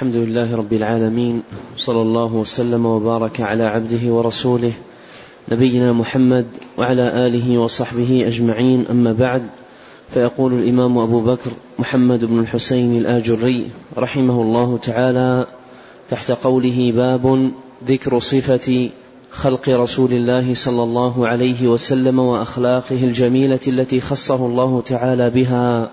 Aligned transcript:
الحمد 0.00 0.16
لله 0.16 0.56
رب 0.56 0.72
العالمين 0.72 1.42
صلى 1.76 2.02
الله 2.02 2.34
وسلم 2.34 2.86
وبارك 2.86 3.40
على 3.40 3.64
عبده 3.64 4.12
ورسوله 4.12 4.72
نبينا 5.48 5.92
محمد 5.92 6.46
وعلى 6.78 7.26
آله 7.26 7.58
وصحبه 7.58 8.24
أجمعين 8.26 8.86
أما 8.90 9.12
بعد 9.12 9.42
فيقول 10.14 10.52
الإمام 10.52 10.98
أبو 10.98 11.20
بكر 11.20 11.50
محمد 11.78 12.24
بن 12.24 12.38
الحسين 12.38 12.96
الآجري 12.96 13.66
رحمه 13.98 14.42
الله 14.42 14.78
تعالى 14.78 15.46
تحت 16.08 16.30
قوله 16.30 16.92
باب 16.96 17.50
ذكر 17.86 18.18
صفة 18.18 18.90
خلق 19.30 19.68
رسول 19.68 20.12
الله 20.12 20.54
صلى 20.54 20.82
الله 20.82 21.26
عليه 21.28 21.68
وسلم 21.68 22.18
وأخلاقه 22.18 23.04
الجميلة 23.04 23.60
التي 23.66 24.00
خصه 24.00 24.46
الله 24.46 24.82
تعالى 24.86 25.30
بها. 25.30 25.90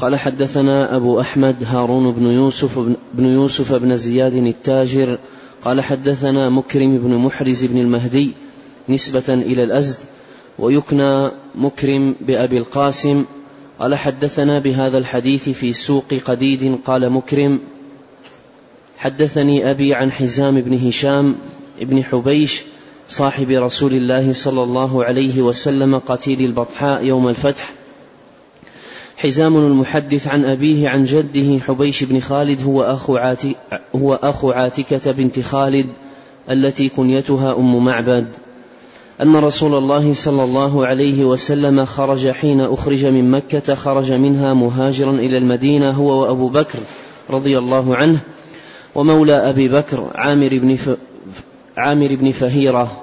قال 0.00 0.16
حدثنا 0.16 0.96
أبو 0.96 1.20
أحمد 1.20 1.64
هارون 1.66 2.12
بن 2.12 2.26
يوسف 2.26 2.78
بن 3.14 3.26
يوسف 3.26 3.72
بن 3.72 3.96
زياد 3.96 4.34
التاجر 4.34 5.18
قال 5.62 5.80
حدثنا 5.80 6.48
مكرم 6.48 6.98
بن 6.98 7.14
محرز 7.14 7.64
بن 7.64 7.78
المهدي 7.78 8.30
نسبة 8.88 9.24
إلى 9.28 9.62
الأزد 9.62 9.98
ويكنى 10.58 11.30
مكرم 11.54 12.14
بأبي 12.20 12.58
القاسم. 12.58 13.24
قال 13.78 13.94
حدثنا 13.94 14.58
بهذا 14.58 14.98
الحديث 14.98 15.48
في 15.48 15.72
سوق 15.72 16.14
قديد 16.26 16.78
قال 16.84 17.10
مكرم 17.10 17.60
حدثني 18.98 19.70
أبي 19.70 19.94
عن 19.94 20.12
حزام 20.12 20.60
بن 20.60 20.88
هشام 20.88 21.34
بن 21.80 22.04
حبيش 22.04 22.62
صاحب 23.08 23.50
رسول 23.50 23.92
الله 23.92 24.32
صلى 24.32 24.62
الله 24.62 25.04
عليه 25.04 25.42
وسلم 25.42 25.98
قتيل 25.98 26.40
البطحاء 26.40 27.04
يوم 27.04 27.28
الفتح. 27.28 27.79
حزام 29.22 29.56
المحدث 29.56 30.26
عن 30.26 30.44
أبيه 30.44 30.88
عن 30.88 31.04
جده 31.04 31.58
حبيش 31.64 32.04
بن 32.04 32.20
خالد 32.20 32.62
هو 32.62 32.82
أخو, 32.82 33.16
عاتي 33.16 33.56
هو 33.96 34.14
أخو 34.14 34.50
عاتكة 34.50 35.12
بنت 35.12 35.40
خالد 35.40 35.86
التي 36.50 36.88
كنيتها 36.88 37.56
أم 37.56 37.84
معبد. 37.84 38.26
أن 39.22 39.36
رسول 39.36 39.74
الله 39.74 40.14
صلى 40.14 40.44
الله 40.44 40.86
عليه 40.86 41.24
وسلم 41.24 41.84
خرج 41.84 42.30
حين 42.30 42.60
أخرج 42.60 43.06
من 43.06 43.30
مكة 43.30 43.74
خرج 43.74 44.12
منها 44.12 44.54
مهاجرا 44.54 45.10
إلى 45.10 45.38
المدينة 45.38 45.90
هو 45.90 46.22
وأبو 46.22 46.48
بكر 46.48 46.78
رضي 47.30 47.58
الله 47.58 47.96
عنه 47.96 48.20
ومولى 48.94 49.34
أبي 49.34 49.68
بكر 49.68 50.10
عامر 50.14 50.48
بن 50.48 50.76
ف... 50.76 50.90
عامر 51.76 52.14
بن 52.14 52.30
فهيرة 52.30 53.02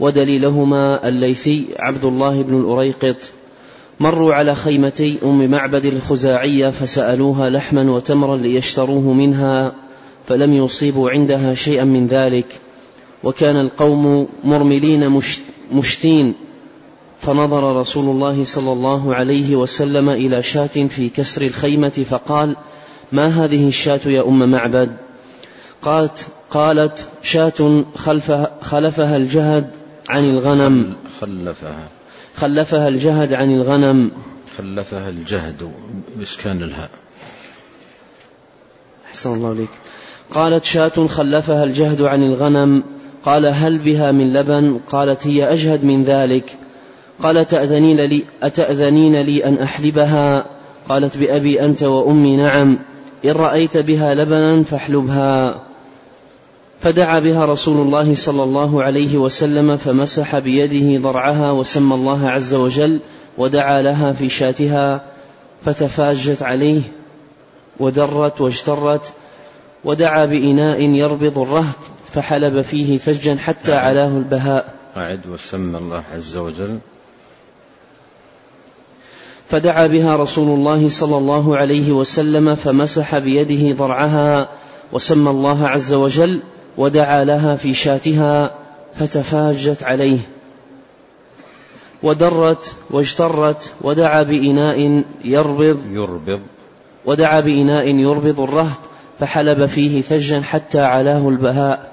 ودليلهما 0.00 1.08
الليثي 1.08 1.64
عبد 1.78 2.04
الله 2.04 2.42
بن 2.42 2.60
الأريقط. 2.60 3.32
مروا 4.00 4.34
على 4.34 4.54
خيمتي 4.54 5.18
أم 5.24 5.50
معبد 5.50 5.84
الخزاعية 5.84 6.68
فسألوها 6.68 7.50
لحما 7.50 7.90
وتمرا 7.90 8.36
ليشتروه 8.36 9.12
منها 9.12 9.72
فلم 10.26 10.52
يصيبوا 10.52 11.10
عندها 11.10 11.54
شيئا 11.54 11.84
من 11.84 12.06
ذلك. 12.06 12.46
وكان 13.24 13.60
القوم 13.60 14.28
مرملين 14.44 15.20
مشتين. 15.72 16.34
فنظر 17.22 17.80
رسول 17.80 18.04
الله 18.04 18.44
صلى 18.44 18.72
الله 18.72 19.14
عليه 19.14 19.56
وسلم 19.56 20.08
إلى 20.08 20.42
شاة 20.42 20.66
في 20.66 21.08
كسر 21.08 21.42
الخيمة 21.42 22.04
فقال 22.10 22.56
ما 23.12 23.26
هذه 23.26 23.68
الشاة 23.68 24.00
يا 24.06 24.22
أم 24.22 24.50
معبد؟ 24.50 24.96
قالت 25.82 26.26
قالت 26.50 27.06
شاة 27.22 27.84
خلفها, 28.62 29.16
الجهد 29.16 29.70
عن 30.08 30.30
الغنم. 30.30 30.96
خلفها. 31.20 31.97
خلفها 32.40 32.88
الجهد 32.88 33.32
عن 33.32 33.54
الغنم. 33.54 34.10
خلفها 34.58 35.08
الجهد 35.08 35.72
بإسكان 36.16 36.62
الهاء. 36.62 36.90
أحسن 39.08 39.34
الله 39.34 39.48
عليك. 39.48 39.68
قالت 40.30 40.64
شاة 40.64 41.06
خلفها 41.06 41.64
الجهد 41.64 42.02
عن 42.02 42.22
الغنم. 42.22 42.82
قال 43.24 43.46
هل 43.46 43.78
بها 43.78 44.12
من 44.12 44.32
لبن؟ 44.32 44.80
قالت 44.90 45.26
هي 45.26 45.52
أجهد 45.52 45.84
من 45.84 46.04
ذلك. 46.04 46.56
قال 47.22 47.46
تأذنين 47.46 48.00
لي 48.00 48.24
أتأذنين 48.42 49.20
لي 49.20 49.44
أن 49.44 49.58
أحلبها؟ 49.58 50.46
قالت 50.88 51.18
بأبي 51.18 51.64
أنت 51.64 51.82
وأمي 51.82 52.36
نعم. 52.36 52.78
إن 53.24 53.30
رأيت 53.30 53.76
بها 53.76 54.14
لبنا 54.14 54.62
فاحلبها. 54.62 55.67
فدعا 56.80 57.18
بها 57.18 57.44
رسول 57.44 57.80
الله 57.80 58.14
صلى 58.14 58.42
الله 58.42 58.82
عليه 58.82 59.18
وسلم 59.18 59.76
فمسح 59.76 60.38
بيده 60.38 61.02
ضرعها 61.02 61.52
وسمى 61.52 61.94
الله 61.94 62.30
عز 62.30 62.54
وجل 62.54 63.00
ودعا 63.38 63.82
لها 63.82 64.12
في 64.12 64.28
شاتها 64.28 65.02
فتفاجت 65.64 66.42
عليه 66.42 66.80
ودرت 67.80 68.40
واجترت 68.40 69.12
ودعا 69.84 70.24
بإناء 70.24 70.80
يربض 70.80 71.38
الرهط 71.38 71.78
فحلب 72.14 72.62
فيه 72.62 72.98
ثجا 72.98 73.36
حتى 73.36 73.70
نعم. 73.70 73.84
علاه 73.84 74.08
البهاء 74.08 74.74
أعد 74.96 75.20
وسمى 75.26 75.78
الله 75.78 76.02
عز 76.14 76.36
وجل 76.36 76.78
فدعا 79.46 79.86
بها 79.86 80.16
رسول 80.16 80.58
الله 80.58 80.88
صلى 80.88 81.16
الله 81.16 81.56
عليه 81.56 81.92
وسلم 81.92 82.54
فمسح 82.54 83.18
بيده 83.18 83.76
ضرعها 83.76 84.48
وسمى 84.92 85.30
الله 85.30 85.68
عز 85.68 85.94
وجل 85.94 86.40
ودعا 86.78 87.24
لها 87.24 87.56
في 87.56 87.74
شاتها 87.74 88.50
فتفاجت 88.94 89.82
عليه. 89.82 90.18
ودرت 92.02 92.74
واجترت 92.90 93.72
ودعا 93.80 94.22
بإناء 94.22 95.02
يربض. 95.24 95.78
يربض. 95.90 96.40
ودعا 97.04 97.40
بإناء 97.40 97.88
يربض 97.88 98.40
الرهط 98.40 98.78
فحلب 99.20 99.66
فيه 99.66 100.02
ثجا 100.02 100.40
حتى 100.40 100.80
علاه 100.80 101.28
البهاء. 101.28 101.92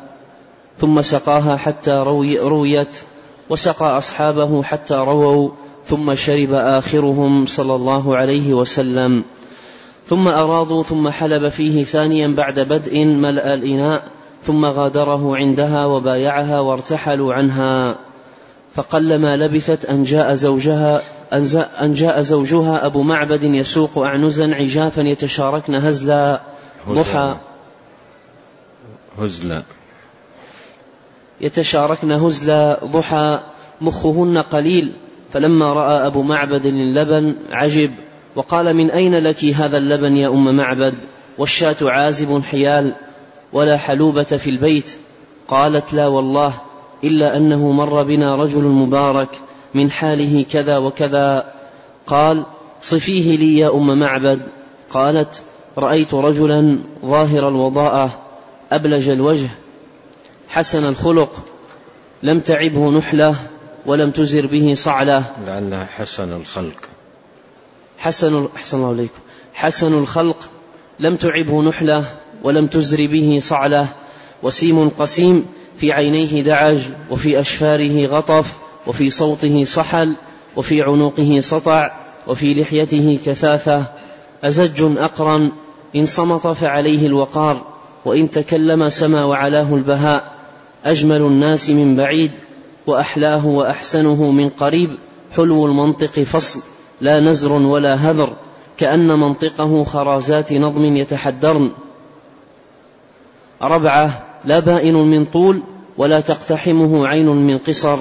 ثم 0.79 1.01
سقاها 1.01 1.57
حتى 1.57 1.91
روي 1.91 2.39
رويت 2.39 2.97
وسقى 3.49 3.97
أصحابه 3.97 4.63
حتى 4.63 4.95
رووا. 4.95 5.49
ثم 5.87 6.15
شرب 6.15 6.53
آخرهم 6.53 7.45
صلى 7.45 7.75
الله 7.75 8.15
عليه 8.15 8.53
وسلم. 8.53 9.23
ثم 10.07 10.27
أراضوا 10.27 10.83
ثم 10.83 11.09
حلب 11.09 11.49
فيه 11.49 11.83
ثانيا 11.83 12.27
بعد 12.27 12.59
بدء 12.59 13.05
ملأ 13.05 13.53
الإناء. 13.53 14.14
ثم 14.47 14.65
غادره 14.65 15.35
عندها 15.35 15.85
وبايعها 15.85 16.59
وارتحلوا 16.59 17.33
عنها. 17.33 17.97
فقلما 18.75 19.37
لبثت 19.37 19.85
أن 19.85 20.03
جاء 20.03 20.33
زوجها 20.33 21.01
أن 21.81 21.93
جاء 21.93 22.21
زوجها 22.21 22.85
أبو 22.85 23.01
معبد 23.01 23.43
يسوق 23.43 23.97
أعنزا 23.97 24.55
عجافا 24.55 25.01
يتشاركن 25.01 25.75
هزلا. 25.75 26.41
ضحى. 26.89 27.35
هزلا. 29.19 29.63
يتشاركن 31.41 32.11
هزلا. 32.11 32.79
ضحى. 32.85 33.39
مخهن 33.81 34.37
قليل. 34.37 34.91
فلما 35.33 35.73
رأى 35.73 36.07
أبو 36.07 36.21
معبد 36.21 36.65
اللبن 36.65 37.35
عجب. 37.51 37.91
وقال 38.35 38.73
من 38.73 38.91
أين 38.91 39.15
لك 39.15 39.45
هذا 39.45 39.77
اللبن 39.77 40.17
يا 40.17 40.27
أم 40.27 40.57
معبد؟ 40.57 40.93
والشاة 41.37 41.75
عازب 41.81 42.41
حيال. 42.51 42.93
ولا 43.53 43.77
حلوبة 43.77 44.23
في 44.23 44.49
البيت. 44.49 44.97
قالت 45.47 45.93
لا 45.93 46.07
والله 46.07 46.53
إلا 47.03 47.37
أنه 47.37 47.71
مر 47.71 48.03
بنا 48.03 48.35
رجل 48.35 48.63
مبارك 48.63 49.29
من 49.73 49.91
حاله 49.91 50.45
كذا 50.51 50.77
وكذا. 50.77 51.53
قال 52.07 52.43
صفيه 52.81 53.37
لي 53.37 53.57
يا 53.57 53.69
أم 53.69 53.99
معبد. 53.99 54.41
قالت 54.89 55.41
رأيت 55.77 56.13
رجلا 56.13 56.79
ظاهر 57.05 57.47
الوضاءة 57.47 58.19
أبلج 58.71 59.09
الوجه 59.09 59.49
حسن 60.49 60.85
الخلق 60.85 61.45
لم 62.23 62.39
تعبه 62.39 62.91
نحلة 62.91 63.35
ولم 63.85 64.11
تزر 64.11 64.47
به 64.47 64.73
صعلة. 64.77 65.23
لعلها 65.45 65.85
حسن 65.85 66.33
الخلق. 66.33 66.79
حسن 67.97 68.47
أحسن 68.55 68.77
الله 68.77 68.89
عليكم. 68.89 69.19
حسن 69.53 69.93
الخلق 69.93 70.37
لم 70.99 71.15
تعبه 71.15 71.61
نحلة 71.61 72.05
ولم 72.45 72.67
تزر 72.67 73.07
به 73.07 73.39
صعلة 73.41 73.87
وسيم 74.43 74.89
قسيم 74.89 75.45
في 75.77 75.91
عينيه 75.91 76.43
دعج 76.43 76.77
وفي 77.11 77.39
أشفاره 77.39 78.05
غطف 78.05 78.57
وفي 78.87 79.09
صوته 79.09 79.65
صحل 79.65 80.15
وفي 80.55 80.81
عنقه 80.81 81.39
سطع 81.41 81.91
وفي 82.27 82.53
لحيته 82.53 83.19
كثافة 83.25 83.83
أزج 84.43 84.97
أقرن 84.97 85.51
إن 85.95 86.05
صمت 86.05 86.47
فعليه 86.47 87.07
الوقار 87.07 87.61
وإن 88.05 88.31
تكلم 88.31 88.89
سما 88.89 89.23
وعلاه 89.25 89.75
البهاء. 89.75 90.35
أجمل 90.85 91.21
الناس 91.21 91.69
من 91.69 91.95
بعيد 91.95 92.31
وأحلاه 92.87 93.45
وأحسنه 93.45 94.31
من 94.31 94.49
قريب. 94.49 94.89
حلو 95.35 95.65
المنطق 95.65 96.19
فصل 96.19 96.59
لا 97.01 97.19
نزر 97.19 97.51
ولا 97.51 97.93
هذر 97.93 98.33
كأن 98.77 99.07
منطقه 99.19 99.83
خرازات 99.83 100.53
نظم 100.53 100.95
يتحدرن. 100.95 101.71
ربعة 103.61 104.23
لا 104.45 104.59
بائن 104.59 104.93
من 104.93 105.25
طول 105.25 105.59
ولا 105.97 106.19
تقتحمه 106.19 107.07
عين 107.07 107.27
من 107.27 107.57
قصر. 107.57 107.97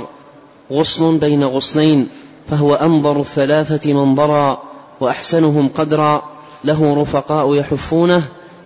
غصن 0.73 1.19
بين 1.19 1.45
غصنين 1.45 2.09
فهو 2.51 2.75
أنظر 2.75 3.21
الثلاثة 3.21 3.93
منظرا 3.93 4.63
وأحسنهم 5.01 5.69
قدرا. 5.69 6.23
له 6.65 7.03
رفقاء 7.03 7.55
يحفونه 7.55 8.23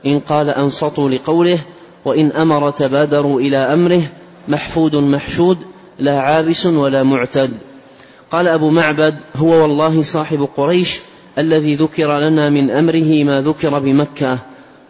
إن 0.07 0.21
قال 0.21 0.51
أنصتوا 0.51 1.09
لقوله 1.09 1.59
وإن 2.05 2.33
أمر 2.33 2.71
تبادروا 2.71 3.41
إلى 3.41 3.57
أمره. 3.57 4.03
محفود 4.49 4.97
محشود 4.97 5.59
لا 5.99 6.21
عابس 6.21 6.67
ولا 6.67 7.03
معتد. 7.03 7.51
قال 8.33 8.49
أبو 8.49 8.71
معبد 8.71 9.17
هو 9.37 9.63
والله 9.63 10.03
صاحب 10.03 10.49
قريش 10.57 11.01
الذي 11.39 11.75
ذكر 11.75 12.19
لنا 12.19 12.51
من 12.51 12.71
أمره 12.71 13.25
ما 13.25 13.41
ذكر 13.41 13.79
بمكة. 13.79 14.39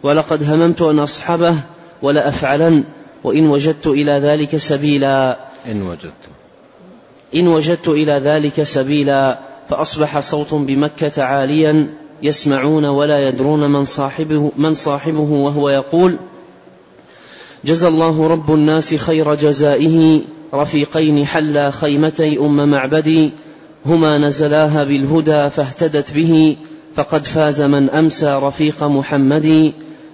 ولقد 0.03 0.43
هممت 0.43 0.81
أن 0.81 0.99
أصحبه 0.99 1.55
ولأفعلن 2.01 2.83
وإن 3.23 3.49
وجدت 3.49 3.87
إلى 3.87 4.11
ذلك 4.11 4.57
سبيلا. 4.57 5.39
إن 5.71 5.81
وجدت. 5.81 6.13
إن 7.35 7.47
وجدت 7.47 7.87
إلى 7.87 8.11
ذلك 8.11 8.63
سبيلا 8.63 9.39
فأصبح 9.69 10.19
صوت 10.19 10.53
بمكة 10.53 11.23
عاليا 11.23 11.87
يسمعون 12.23 12.85
ولا 12.85 13.27
يدرون 13.27 13.69
من 13.69 13.85
صاحبه 13.85 14.51
من 14.57 14.73
صاحبه 14.73 15.31
وهو 15.31 15.69
يقول 15.69 16.17
جزى 17.65 17.87
الله 17.87 18.27
رب 18.27 18.53
الناس 18.53 18.95
خير 18.95 19.35
جزائه 19.35 20.21
رفيقين 20.53 21.25
حلا 21.25 21.71
خيمتي 21.71 22.39
أم 22.39 22.69
معبدي 22.69 23.31
هما 23.85 24.17
نزلاها 24.17 24.83
بالهدى 24.83 25.49
فاهتدت 25.49 26.13
به 26.13 26.57
فقد 26.95 27.25
فاز 27.25 27.61
من 27.61 27.89
أمسى 27.89 28.39
رفيق 28.43 28.83
محمد 28.83 29.73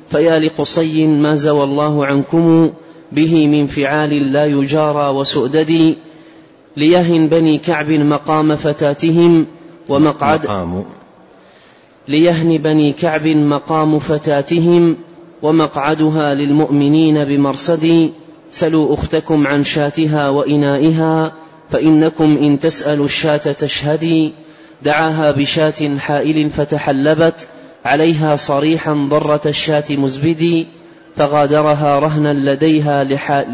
فيا 0.09 0.39
لقصي 0.39 1.07
ما 1.07 1.35
زوى 1.35 1.63
الله 1.63 2.05
عنكم 2.05 2.71
به 3.11 3.47
من 3.47 3.67
فعال 3.67 4.33
لا 4.33 4.45
يجارى 4.45 5.09
وسؤدد 5.09 5.95
ليهن 6.77 7.27
بني 7.27 7.57
كعب 7.57 7.91
مقام 7.91 8.55
فتاتهم 8.55 9.45
ومقعد 9.89 10.43
مقام. 10.43 10.85
ليهن 12.07 12.57
بني 12.57 12.91
كعب 12.91 13.27
مقام 13.27 13.99
فتاتهم 13.99 14.95
ومقعدها 15.41 16.33
للمؤمنين 16.33 17.23
بمرصد 17.23 18.11
سلوا 18.51 18.93
أختكم 18.93 19.47
عن 19.47 19.63
شاتها 19.63 20.29
وإنائها 20.29 21.33
فإنكم 21.71 22.37
إن 22.37 22.59
تسألوا 22.59 23.05
الشاة 23.05 23.37
تشهدي. 23.37 24.33
دعاها 24.83 25.31
بشاة 25.31 25.97
حائل 25.97 26.49
فتحلبت 26.49 27.47
عليها 27.85 28.35
صريحا 28.35 28.93
ضرة 29.09 29.41
الشاة 29.45 29.83
مزبدي 29.89 30.67
فغادرها 31.15 31.99
رهنا 31.99 32.33
لديها 32.33 33.03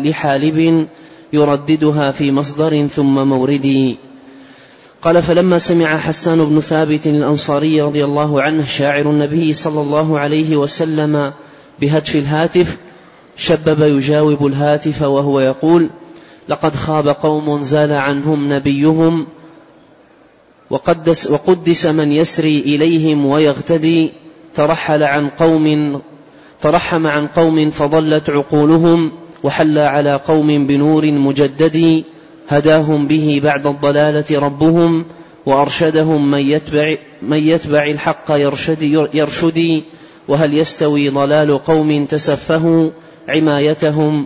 لحالب 0.04 0.88
يرددها 1.34 2.12
في 2.12 2.32
مصدر 2.32 2.88
ثم 2.88 3.28
مورد. 3.28 3.96
قال 5.02 5.24
فلما 5.24 5.58
سمع 5.58 5.98
حسان 5.98 6.46
بن 6.46 6.60
ثابت 6.60 7.08
الأنصاري 7.08 7.82
رضي 7.82 8.06
الله 8.06 8.42
عنه 8.42 8.66
شاعر 8.66 9.10
النبي 9.10 9.54
صلى 9.54 9.82
الله 9.82 10.20
عليه 10.20 10.56
وسلم 10.56 11.34
بهتف 11.82 12.16
الهاتف 12.16 12.78
شبب 13.38 13.82
يجاوب 13.98 14.46
الهاتف 14.46 15.02
وهو 15.02 15.40
يقول 15.40 15.90
لقد 16.50 16.76
خاب 16.76 17.08
قوم 17.08 17.64
زال 17.64 17.94
عنهم 17.94 18.54
نبيهم 18.54 19.28
وقدس, 20.70 21.32
وقدس 21.32 21.86
من 21.86 22.12
يسري 22.12 22.60
إليهم 22.60 23.26
ويغتدي 23.26 24.12
ترحل 24.56 25.04
عن 25.04 25.30
قوم 25.30 26.02
ترحم 26.62 27.08
عن 27.08 27.28
قوم 27.28 27.70
فضلت 27.70 28.30
عقولهم 28.30 29.12
وحل 29.44 29.78
على 29.80 30.16
قوم 30.16 30.68
بنور 30.68 31.12
مجدد. 31.12 32.04
هداهم 32.52 33.08
به 33.08 33.42
بعد 33.44 33.68
الضلالة 33.68 34.40
ربهم 34.40 35.06
وأرشدهم 35.46 36.32
من 36.32 36.40
يتبع, 36.40 36.96
من 37.22 37.38
يتبع 37.38 37.84
الحق 37.84 38.32
يرشد, 38.32 39.08
يرشدي 39.14 39.84
وهل 40.28 40.58
يستوي 40.58 41.10
ضلال 41.10 41.64
قوم 41.64 42.06
تسفهوا 42.06 42.90
عمايتهم 43.30 44.26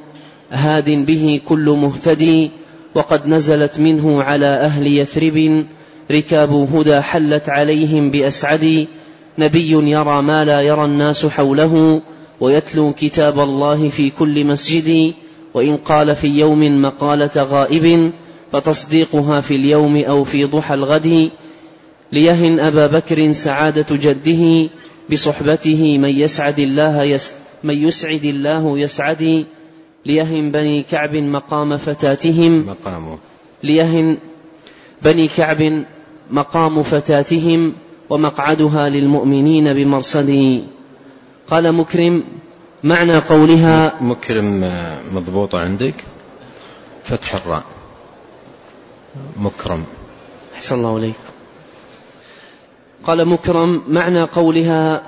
هاد 0.52 0.90
به 0.90 1.42
كل 1.48 1.70
مهتدي 1.82 2.52
وقد 2.96 3.28
نزلت 3.28 3.80
منه 3.80 4.24
على 4.24 4.46
أهل 4.46 4.88
يثرب 4.88 5.66
ركاب 6.12 6.52
هدى 6.76 7.02
حلت 7.02 7.50
عليهم 7.50 8.12
بأسعد. 8.12 8.88
نبي 9.38 9.72
يرى 9.92 10.22
ما 10.22 10.46
لا 10.46 10.62
يرى 10.62 10.86
الناس 10.86 11.26
حوله 11.26 12.02
ويتلو 12.40 12.94
كتاب 12.94 13.40
الله 13.40 13.90
في 13.90 14.10
كل 14.10 14.46
مسجد 14.46 15.14
وإن 15.54 15.78
قال 15.78 16.16
في 16.16 16.28
يوم 16.28 16.82
مقالة 16.82 17.32
غائب 17.36 18.12
فتصديقها 18.52 19.42
في 19.42 19.56
اليوم 19.56 19.98
أو 19.98 20.24
في 20.24 20.46
ضحى 20.46 20.74
الغد 20.74 21.30
ليهن 22.12 22.60
أبا 22.60 22.88
بكر 22.88 23.32
سعادة 23.32 23.96
جده 23.96 24.70
بصحبته 25.12 25.98
من 25.98 26.10
يسعد 26.10 26.60
الله 26.60 27.04
يس 27.04 27.32
من 27.64 27.88
يسعد 27.88 28.26
الله 28.26 28.80
يسعد 28.80 29.46
ليهن 30.06 30.52
بني 30.52 30.84
كعب 30.84 31.16
مقام 31.16 31.78
فتاتهم 31.78 32.68
مقامه. 32.68 33.18
ليهن 33.64 34.18
بني 35.02 35.28
كعب 35.28 35.84
مقام 36.32 36.84
فتاتهم 36.84 37.74
ومقعدها 38.10 38.90
للمؤمنين 38.90 39.74
بمرصد. 39.74 40.62
قال 41.50 41.72
مكرم 41.72 42.24
معنى 42.84 43.18
قولها 43.18 43.94
مكرم 44.02 44.72
مضبوط 45.14 45.56
عندك. 45.56 45.94
فتح 47.04 47.36
الراء. 47.36 47.64
مكرم. 49.38 49.84
أحسن 50.56 50.76
الله 50.76 50.96
عليك 50.96 51.16
قال 53.04 53.26
مكرم 53.28 53.82
معنى 53.88 54.24
قولها 54.24 55.02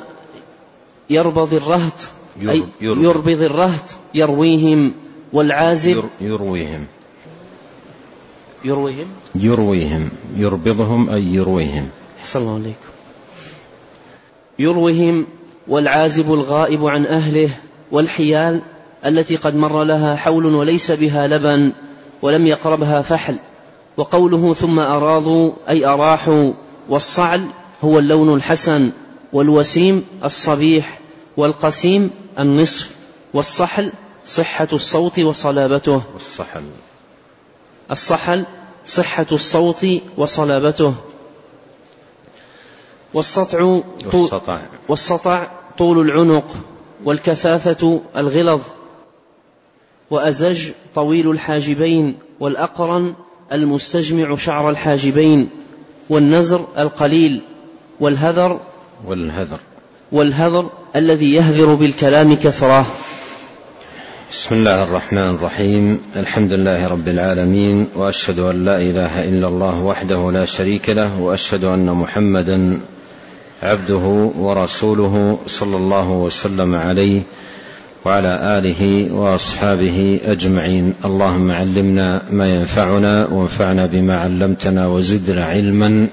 يربض 1.09 1.53
الرهط 1.53 2.09
أي 2.41 2.63
يربض. 2.81 3.27
الرهط 3.27 3.97
يرويهم 4.13 4.93
والعازب 5.33 6.03
يرويهم. 6.21 6.85
يرويهم؟ 8.65 9.07
يرويهم. 9.35 10.09
يربضهم 10.35 11.09
أي 11.09 11.23
يرويهم. 11.23 11.89
أحسن 12.19 12.39
الله 12.39 12.53
عليكم. 12.53 12.87
يرويهم 14.59 15.27
والعازب 15.67 16.33
الغائب 16.33 16.85
عن 16.85 17.05
أهله 17.05 17.49
والحيال 17.91 18.61
التي 19.05 19.35
قد 19.35 19.55
مر 19.55 19.83
لها 19.83 20.15
حول 20.15 20.45
وليس 20.45 20.91
بها 20.91 21.27
لبن 21.27 21.71
ولم 22.21 22.45
يقربها 22.45 23.01
فحل. 23.01 23.37
وقوله 23.97 24.53
ثم 24.53 24.79
أراضوا 24.79 25.51
أي 25.69 25.85
أراحوا 25.85 26.53
والصعل 26.89 27.47
هو 27.83 27.99
اللون 27.99 28.33
الحسن 28.33 28.91
والوسيم 29.33 30.05
الصبيح 30.23 30.99
والقسيم 31.37 32.11
النصف 32.39 32.91
والصحل 33.33 33.91
صحة 34.25 34.67
الصوت 34.73 35.19
وصلابته. 35.19 36.01
والصحل. 36.13 36.63
الصحل 37.91 38.45
صحة 38.85 39.27
الصوت 39.31 39.85
وصلابته. 40.17 40.93
والسطع 43.17 43.81
والسطع. 44.13 44.61
والسطع 44.87 45.47
طول 45.77 46.09
العنق 46.09 46.45
والكثافة 47.03 48.01
الغلظ 48.17 48.61
وأزج 50.09 50.69
طويل 50.95 51.31
الحاجبين 51.31 52.15
والأقرن 52.39 53.13
المستجمع 53.51 54.35
شعر 54.35 54.69
الحاجبين 54.69 55.49
والنزر 56.09 56.65
القليل 56.77 57.41
والهذر 57.99 58.59
والهذر. 59.07 59.59
والهذر 60.11 60.69
الذي 60.95 61.33
يهذر 61.33 61.73
بالكلام 61.73 62.35
كثرة. 62.35 62.85
بسم 64.31 64.55
الله 64.55 64.83
الرحمن 64.83 65.35
الرحيم. 65.35 66.01
الحمد 66.15 66.51
لله 66.51 66.87
رب 66.87 67.07
العالمين 67.07 67.87
وأشهد 67.95 68.39
أن 68.39 68.65
لا 68.65 68.77
إله 68.77 69.23
إلا 69.23 69.47
الله 69.47 69.83
وحده 69.83 70.31
لا 70.31 70.45
شريك 70.45 70.89
له 70.89 71.21
وأشهد 71.21 71.63
أن 71.63 71.85
محمدا 71.85 72.79
عبده 73.63 74.31
ورسوله 74.37 75.39
صلى 75.47 75.77
الله 75.77 76.11
وسلم 76.11 76.75
عليه 76.75 77.21
وعلى 78.05 78.39
آله 78.57 79.13
وأصحابه 79.13 80.19
أجمعين. 80.25 80.93
اللهم 81.05 81.51
علمنا 81.51 82.21
ما 82.31 82.55
ينفعنا 82.55 83.25
وانفعنا 83.25 83.85
بما 83.85 84.17
علمتنا 84.17 84.87
وزدنا 84.87 85.45
علما. 85.45 86.07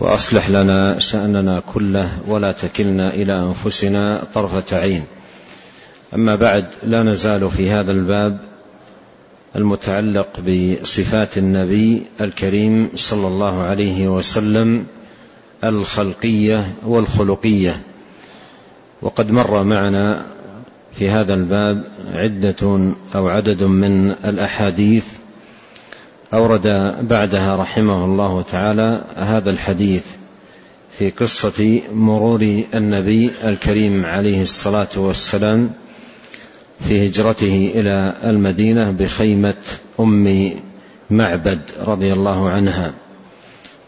وأصلح 0.00 0.50
لنا 0.50 0.98
شأننا 0.98 1.62
كله 1.74 2.18
ولا 2.28 2.52
تكلنا 2.52 3.14
إلى 3.14 3.38
أنفسنا 3.38 4.22
طرفة 4.34 4.76
عين. 4.76 5.04
أما 6.14 6.34
بعد 6.34 6.66
لا 6.82 7.02
نزال 7.02 7.50
في 7.50 7.70
هذا 7.70 7.92
الباب 7.92 8.38
المتعلق 9.56 10.40
بصفات 10.40 11.38
النبي 11.38 12.02
الكريم 12.20 12.88
صلى 12.94 13.26
الله 13.26 13.62
عليه 13.62 14.08
وسلم 14.08 14.86
الخلقية 15.68 16.72
والخلقية. 16.86 17.80
وقد 19.02 19.30
مر 19.30 19.64
معنا 19.64 20.26
في 20.98 21.08
هذا 21.08 21.34
الباب 21.34 21.84
عدة 22.12 22.92
أو 23.14 23.28
عدد 23.28 23.62
من 23.62 24.10
الأحاديث 24.10 25.06
أورد 26.34 26.96
بعدها 27.08 27.56
رحمه 27.56 28.04
الله 28.04 28.42
تعالى 28.42 29.04
هذا 29.16 29.50
الحديث 29.50 30.02
في 30.98 31.10
قصة 31.10 31.80
مرور 31.92 32.62
النبي 32.74 33.30
الكريم 33.44 34.04
عليه 34.06 34.42
الصلاة 34.42 34.88
والسلام 34.96 35.70
في 36.80 37.08
هجرته 37.08 37.72
إلى 37.74 38.14
المدينة 38.24 38.90
بخيمة 38.90 39.54
أم 40.00 40.52
معبد 41.10 41.60
رضي 41.86 42.12
الله 42.12 42.48
عنها 42.48 42.94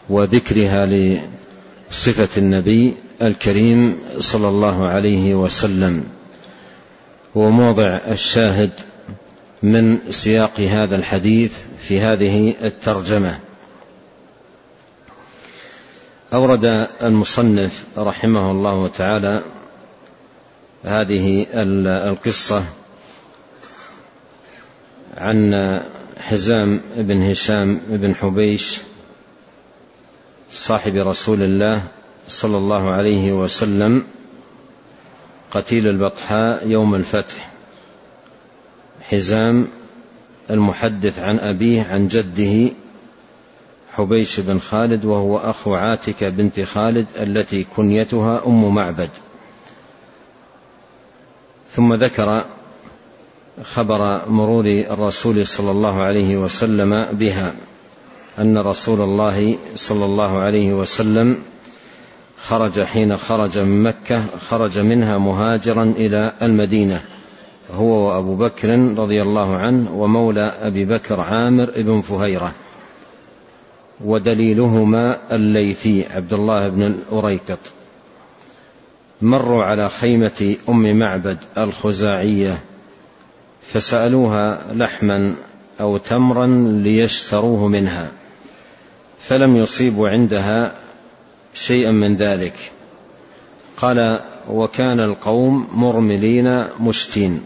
وذكرها 0.09 0.85
لصفة 1.91 2.29
النبي 2.37 2.93
الكريم 3.21 3.99
صلى 4.17 4.47
الله 4.47 4.87
عليه 4.87 5.35
وسلم. 5.35 6.03
وموضع 7.35 7.99
الشاهد 8.07 8.71
من 9.63 9.99
سياق 10.11 10.59
هذا 10.59 10.95
الحديث 10.95 11.53
في 11.79 11.99
هذه 11.99 12.53
الترجمة. 12.63 13.39
أورد 16.33 16.87
المصنف 17.01 17.83
رحمه 17.97 18.51
الله 18.51 18.87
تعالى 18.87 19.43
هذه 20.83 21.45
القصة 21.53 22.63
عن 25.17 25.81
حزام 26.19 26.81
بن 26.95 27.31
هشام 27.31 27.81
بن 27.87 28.15
حبيش 28.15 28.77
صاحب 30.57 30.95
رسول 30.95 31.43
الله 31.43 31.81
صلى 32.27 32.57
الله 32.57 32.89
عليه 32.89 33.31
وسلم 33.31 34.03
قتيل 35.51 35.87
البطحاء 35.87 36.67
يوم 36.67 36.95
الفتح. 36.95 37.49
حزام 39.01 39.67
المحدث 40.49 41.19
عن 41.19 41.39
أبيه 41.39 41.83
عن 41.83 42.07
جده 42.07 42.73
حبيش 43.93 44.39
بن 44.39 44.59
خالد 44.59 45.05
وهو 45.05 45.37
أخو 45.37 45.75
عاتكة 45.75 46.29
بنت 46.29 46.59
خالد 46.59 47.05
التي 47.19 47.65
كنيتها 47.75 48.47
أم 48.47 48.75
معبد. 48.75 49.09
ثم 51.71 51.93
ذكر 51.93 52.45
خبر 53.63 54.29
مرور 54.29 54.65
الرسول 54.65 55.47
صلى 55.47 55.71
الله 55.71 56.01
عليه 56.01 56.37
وسلم 56.37 57.05
بها. 57.11 57.53
أن 58.39 58.57
رسول 58.57 59.01
الله 59.01 59.57
صلى 59.75 60.05
الله 60.05 60.37
عليه 60.37 60.73
وسلم 60.73 61.37
خرج 62.37 62.79
حين 62.81 63.17
خرج 63.17 63.57
من 63.57 63.83
مكة 63.83 64.25
خرج 64.49 64.79
منها 64.79 65.17
مهاجرا 65.17 65.83
إلى 65.83 66.33
المدينة 66.41 67.03
هو 67.73 68.07
وأبو 68.07 68.35
بكر 68.35 68.69
رضي 68.97 69.21
الله 69.21 69.55
عنه 69.55 69.91
ومولى 69.91 70.53
أبي 70.61 70.85
بكر 70.85 71.19
عامر 71.19 71.71
بن 71.77 72.01
فهيرة. 72.01 72.51
ودليلهما 74.05 75.17
الليثي 75.31 76.05
عبد 76.09 76.33
الله 76.33 76.69
بن 76.69 76.83
الأريكط 76.83 77.59
مروا 79.21 79.63
على 79.63 79.89
خيمة 79.89 80.55
أم 80.69 80.99
معبد 80.99 81.37
الخزاعية 81.57 82.59
فسألوها 83.61 84.73
لحما 84.73 85.35
أو 85.81 85.97
تمرا 85.97 86.47
ليشتروه 86.83 87.67
منها. 87.67 88.11
فلم 89.19 89.57
يصيبوا 89.57 90.09
عندها 90.09 90.73
شيئا 91.53 91.91
من 91.91 92.15
ذلك. 92.15 92.71
قال 93.77 94.19
وكان 94.49 94.99
القوم 94.99 95.67
مرملين 95.73 96.65
مشتين. 96.79 97.43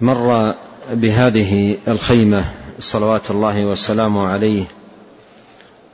مر 0.00 0.54
بهذه 0.92 1.78
الخيمة 1.88 2.44
صلوات 2.78 3.30
الله 3.30 3.64
وسلامه 3.64 4.26
عليه 4.26 4.64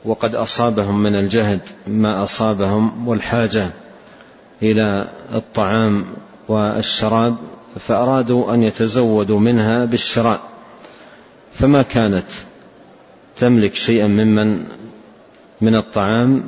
وقد 0.05 0.35
أصابهم 0.35 1.03
من 1.03 1.15
الجهد 1.15 1.59
ما 1.87 2.23
أصابهم 2.23 3.07
والحاجة 3.07 3.69
إلى 4.63 5.09
الطعام 5.33 6.05
والشراب 6.47 7.35
فأرادوا 7.79 8.53
أن 8.53 8.63
يتزودوا 8.63 9.39
منها 9.39 9.85
بالشراء. 9.85 10.39
فما 11.53 11.81
كانت 11.81 12.25
تملك 13.39 13.75
شيئا 13.75 14.07
ممن 14.07 14.65
من 15.61 15.75
الطعام 15.75 16.47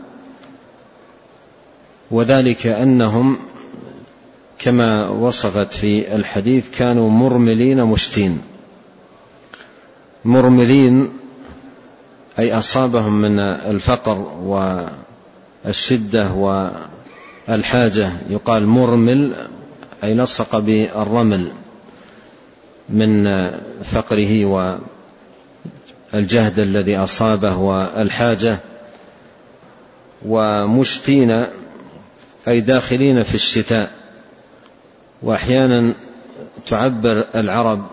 وذلك 2.12 2.68
أنهم 2.68 3.38
كما 4.60 5.10
وصفت 5.10 5.74
في 5.74 6.16
الحديث 6.16 6.70
كانوا 6.78 7.10
مرملين 7.10 7.84
مشتين. 7.84 8.42
مرملين 10.26 11.10
أي 12.40 12.58
أصابهم 12.58 13.22
من 13.22 13.40
الفقر 13.40 14.18
والشدة 15.66 16.32
والحاجة 17.48 18.12
يقال 18.30 18.68
مرمل 18.68 19.36
أي 20.04 20.14
لصق 20.14 20.60
بالرمل 20.60 21.52
من 22.90 23.26
فقره 23.84 24.46
والجهد 26.14 26.60
الذي 26.60 26.98
أصابه 26.98 27.56
والحاجة 27.56 28.58
ومشتين 30.26 31.46
أي 32.48 32.62
داخلين 32.62 33.24
في 33.24 33.36
الشتاء. 33.36 33.92
وأحيانا 35.24 35.94
تعبر 36.68 37.26
العرب 37.36 37.88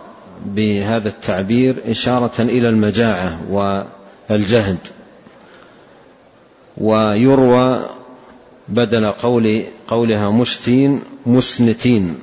بهذا 0.47 1.09
التعبير 1.09 1.77
إشارة 1.87 2.43
إلى 2.43 2.69
المجاعة 2.69 3.41
والجهد. 4.31 4.79
ويروى 6.77 7.87
بدل 8.69 9.07
قول 9.07 9.63
قولها 9.89 10.31
مشتين 10.31 11.03
مسنتين 11.27 12.19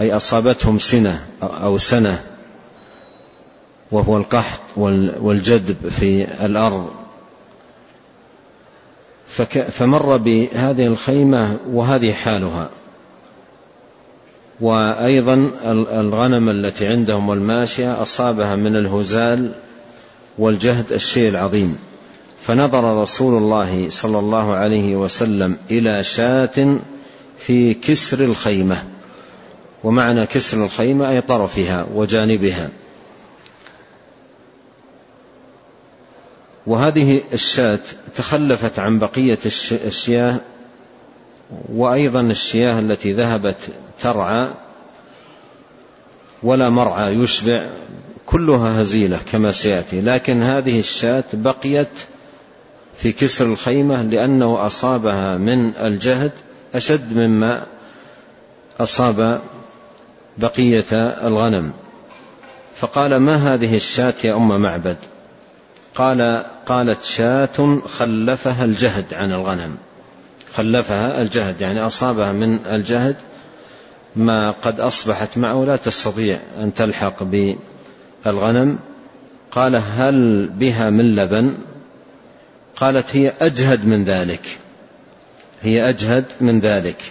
أي 0.00 0.16
أصابتهم 0.16 0.78
سنة 0.78 1.26
أو 1.42 1.78
سنة. 1.78 2.31
وهو 3.92 4.16
القحط 4.16 4.60
والجدب 4.76 5.88
في 5.88 6.26
الأرض. 6.44 6.90
فمر 9.70 10.16
بهذه 10.16 10.86
الخيمة 10.86 11.58
وهذه 11.70 12.12
حالها. 12.12 12.70
وأيضا 14.60 15.50
الغنم 15.92 16.48
التي 16.48 16.86
عندهم 16.86 17.28
والماشية 17.28 18.02
أصابها 18.02 18.56
من 18.56 18.76
الهزال 18.76 19.52
والجهد 20.38 20.92
الشيء 20.92 21.28
العظيم. 21.28 21.78
فنظر 22.42 23.02
رسول 23.02 23.34
الله 23.42 23.88
صلى 23.88 24.18
الله 24.18 24.54
عليه 24.54 24.96
وسلم 24.96 25.56
إلى 25.70 26.04
شاة 26.04 26.78
في 27.38 27.74
كسر 27.74 28.24
الخيمة. 28.24 28.84
ومعنى 29.84 30.26
كسر 30.26 30.64
الخيمة 30.64 31.10
أي 31.10 31.20
طرفها 31.20 31.86
وجانبها. 31.94 32.68
وهذه 36.66 37.20
الشاة 37.32 37.78
تخلفت 38.14 38.78
عن 38.78 38.98
بقية 38.98 39.38
الشياه 39.72 40.40
وأيضا 41.68 42.20
الشياه 42.20 42.78
التي 42.78 43.12
ذهبت 43.12 43.56
ترعى 44.00 44.48
ولا 46.42 46.70
مرعى 46.70 47.14
يشبع 47.14 47.70
كلها 48.26 48.82
هزيلة 48.82 49.20
كما 49.32 49.52
سيأتي. 49.52 50.00
لكن 50.00 50.42
هذه 50.42 50.78
الشاة 50.78 51.24
بقيت 51.32 51.88
في 52.96 53.12
كسر 53.12 53.46
الخيمة 53.46 54.02
لأنه 54.02 54.66
أصابها 54.66 55.36
من 55.38 55.76
الجهد 55.76 56.32
أشد 56.74 57.12
مما 57.12 57.66
أصاب 58.80 59.40
بقية 60.38 60.84
الغنم. 61.26 61.72
فقال 62.74 63.16
ما 63.16 63.54
هذه 63.54 63.76
الشاة 63.76 64.14
يا 64.24 64.36
أم 64.36 64.60
معبد؟ 64.60 64.96
قال 65.94 66.44
قالت 66.66 67.04
شاة 67.04 67.80
خلفها 67.98 68.64
الجهد 68.64 69.14
عن 69.14 69.32
الغنم. 69.32 69.76
خلفها 70.54 71.22
الجهد 71.22 71.60
يعني 71.60 71.86
أصابها 71.86 72.32
من 72.32 72.58
الجهد 72.66 73.16
ما 74.16 74.50
قد 74.50 74.80
أصبحت 74.80 75.38
معه 75.38 75.64
لا 75.64 75.76
تستطيع 75.76 76.38
أن 76.60 76.74
تلحق 76.74 77.22
بالغنم. 77.22 78.78
قال 79.50 79.76
هل 79.76 80.48
بها 80.48 80.90
من 80.90 81.14
لبن؟ 81.14 81.54
قالت 82.76 83.16
هي 83.16 83.32
أجهد 83.40 83.86
من 83.86 84.04
ذلك. 84.04 84.58
هي 85.62 85.88
أجهد 85.88 86.24
من 86.40 86.60
ذلك. 86.60 87.02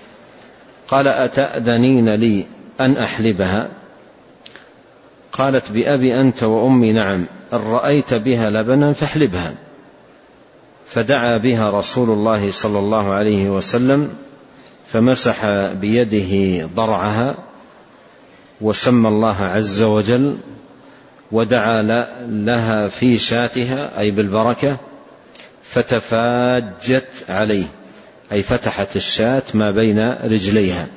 قال 0.88 1.08
أتأذنين 1.08 2.10
لي 2.10 2.46
أن 2.80 2.98
أحلبها؟ 2.98 3.81
قالت 5.32 5.72
بأبي 5.72 6.22
أنت 6.22 6.44
وأمي 6.44 6.92
نعم 6.92 7.26
إن 7.54 7.60
رأيت 7.60 8.14
بها 8.14 8.50
لبنا 8.50 8.94
فاحلبها. 8.94 9.54
فدعا 10.88 11.38
بها 11.38 11.70
رسول 11.72 12.10
الله 12.10 12.52
صلى 12.52 12.80
الله 12.80 13.14
عليه 13.14 13.50
وسلم 13.50 14.10
فمسح 14.88 15.46
بيده 15.74 16.66
ضرعها 16.76 17.36
وسمى 18.62 19.08
الله 19.08 19.44
عز 19.44 19.82
وجل 19.82 20.38
ودعا 21.32 21.82
لها 22.28 22.88
في 22.88 23.18
شاتها 23.18 24.00
أي 24.00 24.12
بالبركة 24.12 24.78
فتفاجت 25.64 27.26
عليه. 27.30 27.66
أي 28.32 28.44
فتحت 28.44 28.96
الشاة 28.96 29.44
ما 29.54 29.72
بين 29.72 30.12
رجليها. 30.12 30.88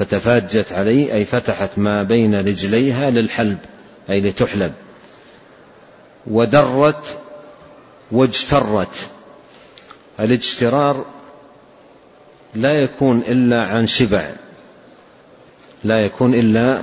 فتفاجت 0.00 0.72
عليه 0.72 1.14
أي 1.14 1.24
فتحت 1.24 1.70
ما 1.76 2.02
بين 2.02 2.34
رجليها 2.34 3.10
للحلب 3.10 3.58
أي 4.10 4.20
لتحلب. 4.20 4.72
ودرت 6.26 7.18
واجترت. 8.12 9.08
الاجترار 10.20 11.04
لا 12.54 12.82
يكون 12.82 13.22
إلا 13.28 13.64
عن 13.64 13.86
شبع. 13.86 14.30
لا 15.84 16.00
يكون 16.00 16.34
إلا 16.34 16.82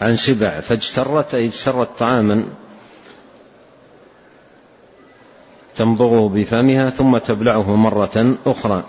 عن 0.00 0.16
شبع. 0.16 0.60
فاجترت 0.60 1.34
أي 1.34 1.46
اجترت 1.46 1.98
طعاما 1.98 2.46
تمضغه 5.76 6.28
بفمها 6.28 6.90
ثم 6.90 7.18
تبلعه 7.18 7.76
مرة 7.76 8.38
أخرى. 8.46 8.84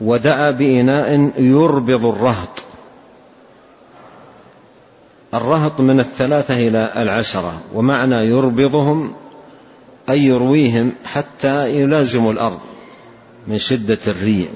ودعا 0.00 0.50
بإناء 0.50 1.32
يربض 1.38 2.06
الرهط. 2.06 2.64
الرهط 5.34 5.80
من 5.80 6.00
الثلاثة 6.00 6.68
إلى 6.68 6.92
العشرة 6.96 7.60
ومعنى 7.74 8.14
يربضهم 8.14 9.12
أي 10.10 10.20
يرويهم 10.20 10.92
حتى 11.04 11.80
يلازموا 11.80 12.32
الأرض 12.32 12.60
من 13.46 13.58
شدة 13.58 13.98
الريع 14.06 14.48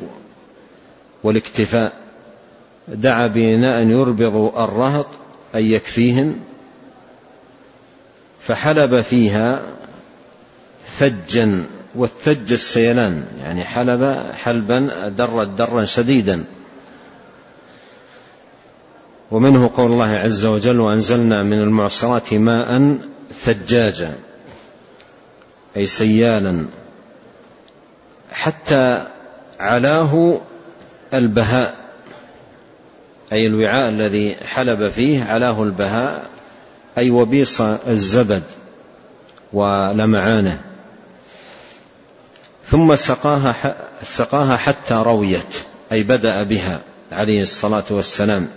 والاكتفاء. 1.23 1.92
دعا 2.88 3.26
بإناء 3.26 3.87
يربض 3.87 4.59
الرهط 4.59 5.07
أي 5.54 5.73
يكفيهم 5.73 6.37
فحلب 8.40 9.00
فيها 9.00 9.62
ثجا. 10.99 11.64
والثج 11.95 12.52
السيلان 12.52 13.25
يعني 13.40 13.64
حلب 13.64 14.33
حلبا 14.42 15.09
درت 15.09 15.49
درا 15.49 15.85
شديدا. 15.85 16.45
ومنه 19.30 19.71
قول 19.76 19.92
الله 19.92 20.11
عز 20.11 20.45
وجل 20.47 20.80
وأنزلنا 20.80 21.42
من 21.42 21.62
المعصرات 21.62 22.35
ماء 22.35 22.99
ثجاجا 23.45 24.14
أي 25.76 25.87
سيالا 25.87 26.66
حتى 28.33 29.07
علاه 29.61 30.40
البهاء 31.14 31.75
أي 33.33 33.47
الوعاء 33.47 33.88
الذي 33.88 34.37
حلب 34.47 34.88
فيه 34.88 35.25
علاه 35.25 35.62
البهاء 35.62 36.26
أي 36.99 37.11
وبيص 37.11 37.61
الزبد 37.61 38.42
ولمعانه. 39.52 40.61
ثم 42.70 42.96
سقاها 42.96 43.76
سقاها 44.02 44.56
حتى 44.56 44.94
رويت 44.94 45.56
أي 45.92 46.02
بدأ 46.02 46.42
بها 46.42 46.80
عليه 47.12 47.42
الصلاة 47.42 47.84
والسلام. 47.90 48.48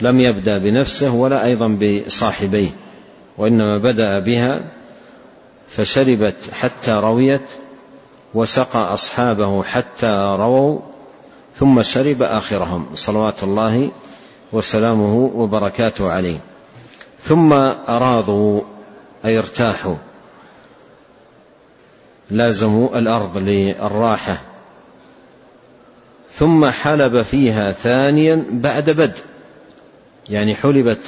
لم 0.00 0.20
يبدأ 0.20 0.58
بنفسه 0.58 1.10
ولا 1.10 1.44
أيضا 1.44 1.68
بصاحبيه 1.68 2.70
وإنما 3.38 3.78
بدأ 3.78 4.18
بها 4.18 4.64
فشربت 5.68 6.36
حتى 6.52 6.90
رويت 6.90 7.48
وسقى 8.34 8.94
أصحابه 8.94 9.62
حتى 9.62 10.36
رووا 10.38 10.78
ثم 11.58 11.82
شرب 11.82 12.22
آخرهم. 12.22 12.86
صلوات 12.94 13.42
الله 13.42 13.90
وسلامه 14.52 15.30
وبركاته 15.34 16.10
عليه. 16.10 16.38
ثم 17.22 17.52
أراضوا 17.52 18.60
أي 19.24 19.38
ارتاحوا. 19.38 19.96
لازموا 22.30 22.98
الأرض 22.98 23.38
للراحة. 23.38 24.42
ثم 26.30 26.70
حلب 26.70 27.22
فيها 27.22 27.72
ثانيا 27.72 28.44
بعد 28.50 28.90
بدء. 28.90 29.22
يعني 30.30 30.54
حلبت 30.54 31.04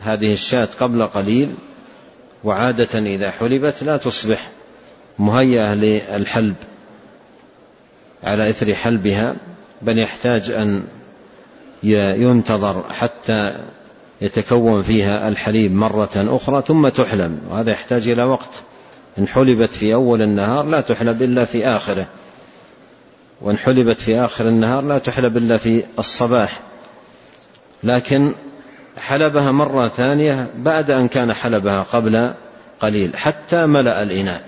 هذه 0.00 0.32
الشاة 0.32 0.68
قبل 0.80 1.06
قليل 1.06 1.54
وعادة 2.44 2.98
إذا 2.98 3.30
حلبت 3.30 3.82
لا 3.82 3.96
تصبح 3.96 4.50
مهيئة 5.18 5.74
للحلب. 5.74 6.54
على 8.24 8.50
إثر 8.50 8.74
حلبها 8.74 9.36
بل 9.82 9.98
يحتاج 9.98 10.50
أن 10.50 10.84
ينتظر 11.82 12.84
حتى 12.92 13.58
يتكون 14.20 14.82
فيها 14.82 15.28
الحليب 15.28 15.72
مرة 15.72 16.10
أخرى 16.16 16.62
ثم 16.66 16.88
تحلب 16.88 17.38
وهذا 17.50 17.72
يحتاج 17.72 18.08
إلى 18.08 18.24
وقت. 18.24 18.50
إن 19.18 19.28
حلبت 19.28 19.72
في 19.72 19.94
أول 19.94 20.22
النهار 20.22 20.66
لا 20.66 20.80
تحلب 20.80 21.22
إلا 21.22 21.44
في 21.44 21.66
آخره. 21.66 22.06
وإن 23.40 23.58
حلبت 23.58 24.00
في 24.00 24.18
آخر 24.18 24.48
النهار 24.48 24.84
لا 24.84 24.98
تحلب 24.98 25.36
إلا 25.36 25.56
في 25.56 25.84
الصباح. 25.98 26.60
لكن 27.84 28.34
حلبها 28.98 29.50
مرة 29.52 29.88
ثانية 29.88 30.50
بعد 30.56 30.90
أن 30.90 31.08
كان 31.08 31.32
حلبها 31.32 31.82
قبل 31.92 32.34
قليل 32.80 33.16
حتى 33.16 33.66
ملأ 33.66 34.02
الإناء. 34.02 34.42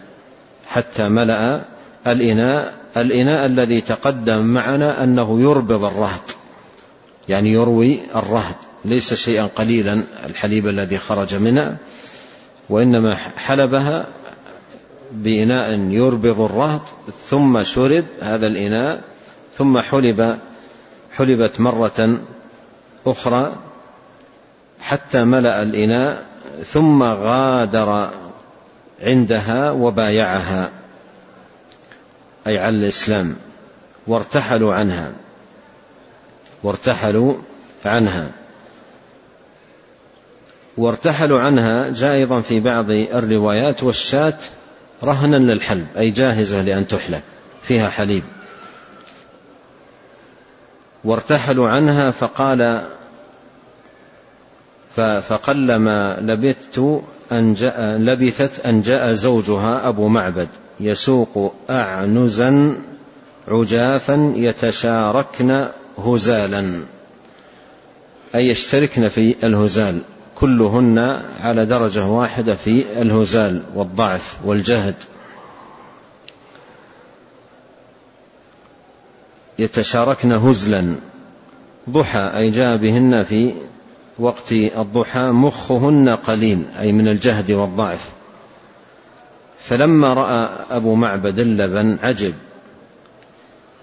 حتى 0.66 1.08
ملأ 1.08 1.64
الإناء 2.06 2.74
الإناء 2.96 3.46
الذي 3.46 3.80
تقدم 3.80 4.38
معنا 4.38 5.04
أنه 5.04 5.40
يربض 5.40 5.84
الرهط. 5.84 6.36
يعني 7.28 7.52
يروي 7.52 8.00
الرهط. 8.16 8.56
ليس 8.84 9.14
شيئا 9.14 9.46
قليلا 9.56 10.02
الحليب 10.26 10.68
الذي 10.68 10.98
خرج 10.98 11.34
منها 11.34 11.76
وإنما 12.68 13.14
حلبها 13.14 14.06
بإناء 15.12 15.74
يربض 15.78 16.40
الرهط 16.40 16.82
ثم 17.28 17.62
شرب 17.62 18.04
هذا 18.20 18.46
الإناء 18.46 19.00
ثم 19.58 19.78
حلب 19.78 20.38
حلبت 21.12 21.60
مرة 21.60 22.20
أخرى 23.06 23.56
حتى 24.80 25.24
ملأ 25.24 25.62
الإناء 25.62 26.24
ثم 26.64 27.02
غادر 27.02 28.10
عندها 29.02 29.70
وبايعها 29.70 30.70
أي 32.46 32.58
على 32.58 32.76
الإسلام. 32.76 33.36
وارتحلوا 34.06 34.74
عنها. 34.74 35.12
وارتحلوا 36.62 37.34
عنها. 37.84 38.30
وارتحلوا 40.76 41.40
عنها 41.40 41.90
جاء 41.90 42.14
أيضا 42.14 42.40
في 42.40 42.60
بعض 42.60 42.90
الروايات 42.90 43.82
والشاة 43.82 44.38
رهنا 45.04 45.36
للحلب 45.36 45.86
أي 45.98 46.10
جاهزة 46.10 46.62
لأن 46.62 46.86
تحلب 46.86 47.20
فيها 47.62 47.88
حليب. 47.88 48.22
وارتحلوا 51.04 51.68
عنها 51.68 52.10
فقال 52.10 52.88
فقلما 54.96 56.18
لبثت 56.20 57.02
أن 57.32 57.54
جاء 57.54 57.80
لبثت 57.80 58.66
أن 58.66 58.82
جاء 58.82 59.12
زوجها 59.12 59.88
أبو 59.88 60.08
معبد 60.08 60.48
يسوق 60.80 61.54
أعنزا 61.70 62.78
عجافا 63.48 64.32
يتشاركن 64.36 65.68
هزالا. 65.98 66.80
أي 68.34 68.48
يشتركن 68.48 69.08
في 69.08 69.34
الهزال. 69.42 69.98
كلهن 70.42 70.98
على 71.40 71.64
درجة 71.66 72.06
واحدة 72.06 72.54
في 72.54 73.02
الهزال 73.02 73.62
والضعف 73.74 74.38
والجهد. 74.44 74.94
يتشاركن 79.58 80.32
هزلا. 80.32 80.94
ضحى 81.90 82.32
أي 82.36 82.50
جاء 82.50 82.76
بهن 82.76 83.24
في 83.24 83.54
وقت 84.18 84.52
الضحى 84.52 85.22
مخهن 85.22 86.08
قليل 86.08 86.66
أي 86.80 86.92
من 86.92 87.08
الجهد 87.08 87.50
والضعف. 87.50 88.10
فلما 89.58 90.14
رأى 90.14 90.48
أبو 90.70 90.94
معبد 90.94 91.38
اللبن 91.38 91.98
عجب. 92.02 92.34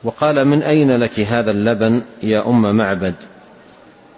وقال 0.04 0.45
من 0.45 0.63
أين 0.63 0.91
لك 0.91 1.19
هذا 1.19 1.52
اللبن 1.52 2.02
يا 2.24 2.48
أم 2.48 2.76
معبد؟ 2.76 3.15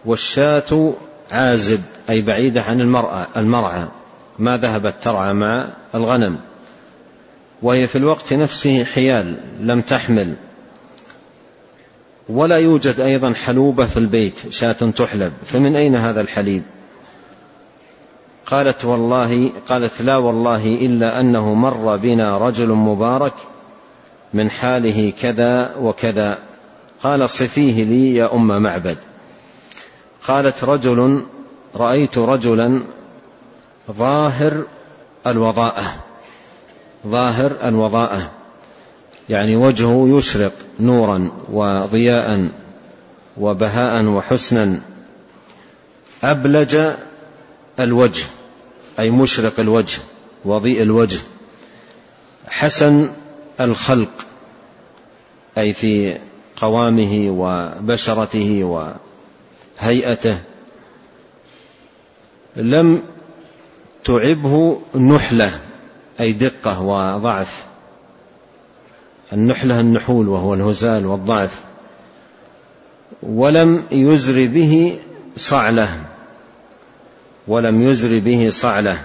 والشاة 0.05 0.93
عازب. 1.31 1.81
أي 2.09 2.21
بعيدة 2.21 2.61
عن 2.61 2.81
المرأة 2.81 3.27
المرعى. 3.37 3.87
ما 4.39 4.57
ذهبت 4.57 4.95
ترعى 5.01 5.33
مع 5.33 5.69
الغنم. 5.95 6.39
وهي 7.61 7.87
في 7.87 7.97
الوقت 7.97 8.33
نفسه 8.33 8.83
حيال 8.83 9.37
لم 9.59 9.81
تحمل. 9.81 10.35
ولا 12.29 12.57
يوجد 12.57 12.99
أيضا 12.99 13.33
حلوبة 13.33 13.85
في 13.85 13.97
البيت 13.97 14.49
شاة 14.49 14.71
تحلب. 14.71 15.33
فمن 15.45 15.75
أين 15.75 15.95
هذا 15.95 16.21
الحليب؟ 16.21 16.63
قالت 18.45 18.85
والله 18.85 19.51
قالت 19.69 20.01
لا 20.01 20.17
والله 20.17 20.67
إلا 20.81 21.19
أنه 21.19 21.53
مر 21.53 21.97
بنا 21.97 22.37
رجل 22.37 22.67
مبارك 22.67 23.33
من 24.33 24.49
حاله 24.49 25.13
كذا 25.21 25.75
وكذا. 25.75 26.37
قال 27.03 27.29
صفيه 27.29 27.83
لي 27.83 28.15
يا 28.15 28.33
أم 28.33 28.61
معبد. 28.61 28.97
قالت 30.27 30.63
رجل 30.63 31.25
رأيت 31.75 32.17
رجلا 32.17 32.83
ظاهر 33.91 34.63
الوضاءة 35.27 35.95
ظاهر 37.07 37.57
الوضاءة 37.63 38.31
يعني 39.29 39.55
وجهه 39.55 40.17
يشرق 40.17 40.53
نورا 40.79 41.31
وضياء 41.51 42.49
وبهاء 43.37 44.05
وحسنا 44.05 44.79
أبلج 46.23 46.91
الوجه 47.79 48.25
أي 48.99 49.09
مشرق 49.09 49.59
الوجه 49.59 49.99
وضيء 50.45 50.81
الوجه 50.81 51.19
حسن 52.47 53.09
الخلق 53.59 54.25
أي 55.57 55.73
في 55.73 56.17
قوامه 56.55 57.27
وبشرته 57.29 58.63
وهيئته. 59.81 60.37
لم 62.55 63.03
تعبه 64.05 64.81
نحلة 64.95 65.59
أي 66.19 66.33
دقة 66.33 66.81
وضعف. 66.81 67.63
النحلة 69.33 69.79
النحول 69.79 70.27
وهو 70.27 70.53
الهزال 70.53 71.05
والضعف. 71.05 71.59
ولم 73.23 73.83
يزر 73.91 74.47
به 74.47 74.99
صعلة. 75.37 75.89
ولم 77.47 77.89
يزر 77.89 78.19
به 78.19 78.49
صعلة. 78.49 79.01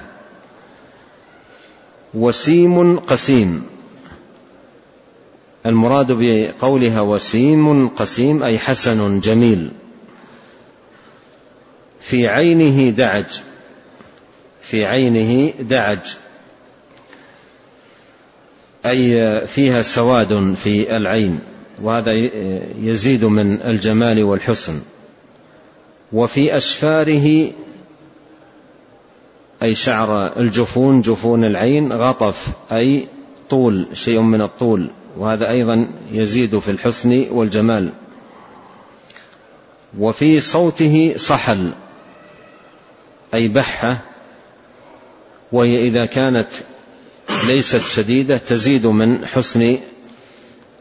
وسيم 2.15 2.99
قسيم. 2.99 3.67
المراد 5.67 6.07
بقولها 6.11 7.01
وسيم 7.01 7.89
قسيم 7.89 8.43
أي 8.43 8.59
حسن 8.59 9.21
جميل. 9.21 9.73
في 12.07 12.29
عينه 12.29 12.91
دعج. 12.91 13.41
في 14.63 14.85
عينه 14.85 15.53
دعج. 15.61 15.99
أي 18.87 19.47
فيها 19.47 19.83
سواد 19.83 20.55
في 20.55 20.97
العين 20.97 21.41
وهذا 21.83 22.13
يزيد 22.81 23.25
من 23.25 23.63
الجمال 23.63 24.23
والحسن. 24.25 24.81
وفي 26.13 26.57
أشفاره 26.57 27.53
أي 29.63 29.75
شعر 29.75 30.41
الجفون 30.41 31.01
جفون 31.01 31.45
العين 31.45 31.93
غطف 31.93 32.49
أي 32.73 33.09
طول 33.51 33.87
شيء 33.93 34.21
من 34.21 34.43
الطول. 34.43 34.91
وهذا 35.19 35.51
أيضا 35.51 35.91
يزيد 36.13 36.59
في 36.59 36.71
الحسن 36.71 37.27
والجمال. 37.31 37.93
وفي 39.99 40.41
صوته 40.41 41.15
صحل 41.17 41.73
أي 43.37 43.49
بحة 43.49 43.99
وهي 45.53 45.81
إذا 45.89 46.07
كانت 46.07 46.49
ليست 47.47 47.83
شديدة 47.83 48.37
تزيد 48.37 48.87
من 48.87 49.27
حسن 49.27 49.79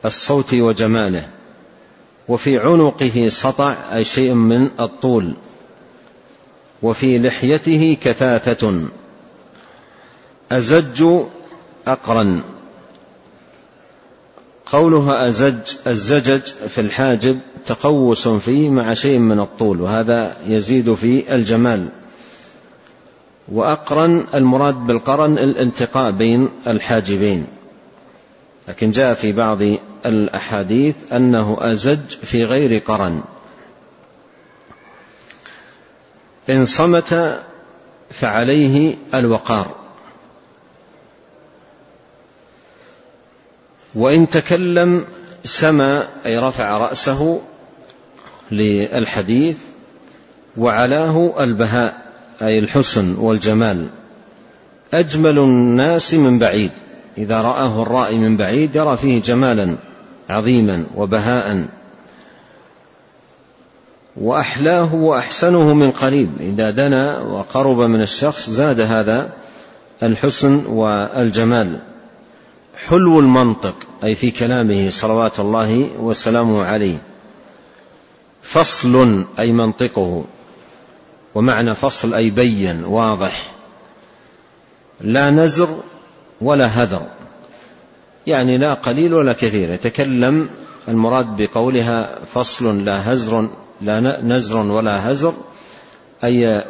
الصوت 0.06 0.54
وجماله. 0.54 1.28
وفي 2.28 2.58
عنقه 2.58 3.30
سطع 3.30 3.76
أي 3.94 4.04
شيء 4.04 4.34
من 4.34 4.70
الطول. 4.80 5.36
وفي 6.82 7.20
لحيته 7.20 7.98
كثاثة. 8.02 8.88
أزج 10.52 11.06
أقرن. 11.88 12.42
قولها 14.66 15.28
أزج 15.28 15.74
الزجج 15.88 16.42
في 16.70 16.82
الحاجب 16.82 17.40
تقوس 17.66 18.28
فيه 18.28 18.70
مع 18.70 18.94
شيء 18.94 19.18
من 19.18 19.40
الطول 19.40 19.82
وهذا 19.82 20.38
يزيد 20.48 20.94
في 20.94 21.36
الجمال. 21.36 21.90
وأقرن 23.48 24.28
المراد 24.34 24.76
بالقرن 24.76 25.38
الالتقاء 25.38 26.12
بين 26.12 26.50
الحاجبين. 26.68 27.48
لكن 28.68 28.92
جاء 28.92 29.14
في 29.14 29.32
بعض 29.32 29.60
الأحاديث 30.06 30.96
أنه 31.14 31.58
أزج 31.60 32.08
في 32.08 32.44
غير 32.44 32.82
قرن. 32.82 33.24
إن 36.50 36.66
صمت 36.66 37.42
فعليه 38.12 38.96
الوقار. 39.14 39.76
وإن 43.96 44.30
تكلم 44.30 45.06
سما 45.44 46.08
أي 46.26 46.38
رفع 46.38 46.78
رأسه 46.78 47.42
للحديث 48.52 49.58
وعلاه 50.58 51.44
البهاء. 51.44 52.05
أي 52.42 52.60
الحسن 52.60 53.16
والجمال. 53.16 53.88
أجمل 54.94 55.40
الناس 55.40 56.14
من 56.14 56.40
بعيد. 56.40 56.72
إذا 57.18 57.42
رآه 57.42 57.82
الرائي 57.82 58.18
من 58.18 58.38
بعيد 58.38 58.76
يرى 58.76 58.98
فيه 58.98 59.22
جمالا 59.22 59.76
عظيما 60.30 60.86
وبهاء. 60.96 61.68
وأحلاه 64.18 64.96
وأحسنه 64.96 65.74
من 65.74 65.92
قريب. 65.92 66.30
إذا 66.40 66.72
دنا 66.72 67.20
وقرب 67.20 67.80
من 67.82 68.02
الشخص 68.02 68.50
زاد 68.50 68.80
هذا 68.80 69.30
الحسن 70.04 70.66
والجمال. 70.66 71.80
حلو 72.88 73.20
المنطق 73.20 73.76
أي 74.04 74.16
في 74.16 74.32
كلامه 74.32 74.90
صلوات 74.90 75.40
الله 75.40 75.90
وسلامه 76.00 76.66
عليه. 76.66 76.98
فصل 78.42 79.26
أي 79.40 79.52
منطقه. 79.52 80.26
ومعنى 81.36 81.76
فصل 81.76 82.14
أي 82.14 82.30
بين 82.30 82.84
واضح. 82.84 83.52
لا 85.02 85.32
نزر 85.32 85.80
ولا 86.42 86.66
هذر. 86.66 87.08
يعني 88.28 88.58
لا 88.58 88.74
قليل 88.74 89.14
ولا 89.14 89.34
كثير. 89.34 89.70
يتكلم 89.70 90.50
المراد 90.88 91.42
بقولها 91.42 92.20
فصل 92.34 92.86
لا 92.86 93.14
هزر 93.14 93.50
لا 93.82 94.22
نزر 94.22 94.58
ولا 94.58 95.12
هزر 95.12 95.34
أي 96.24 96.64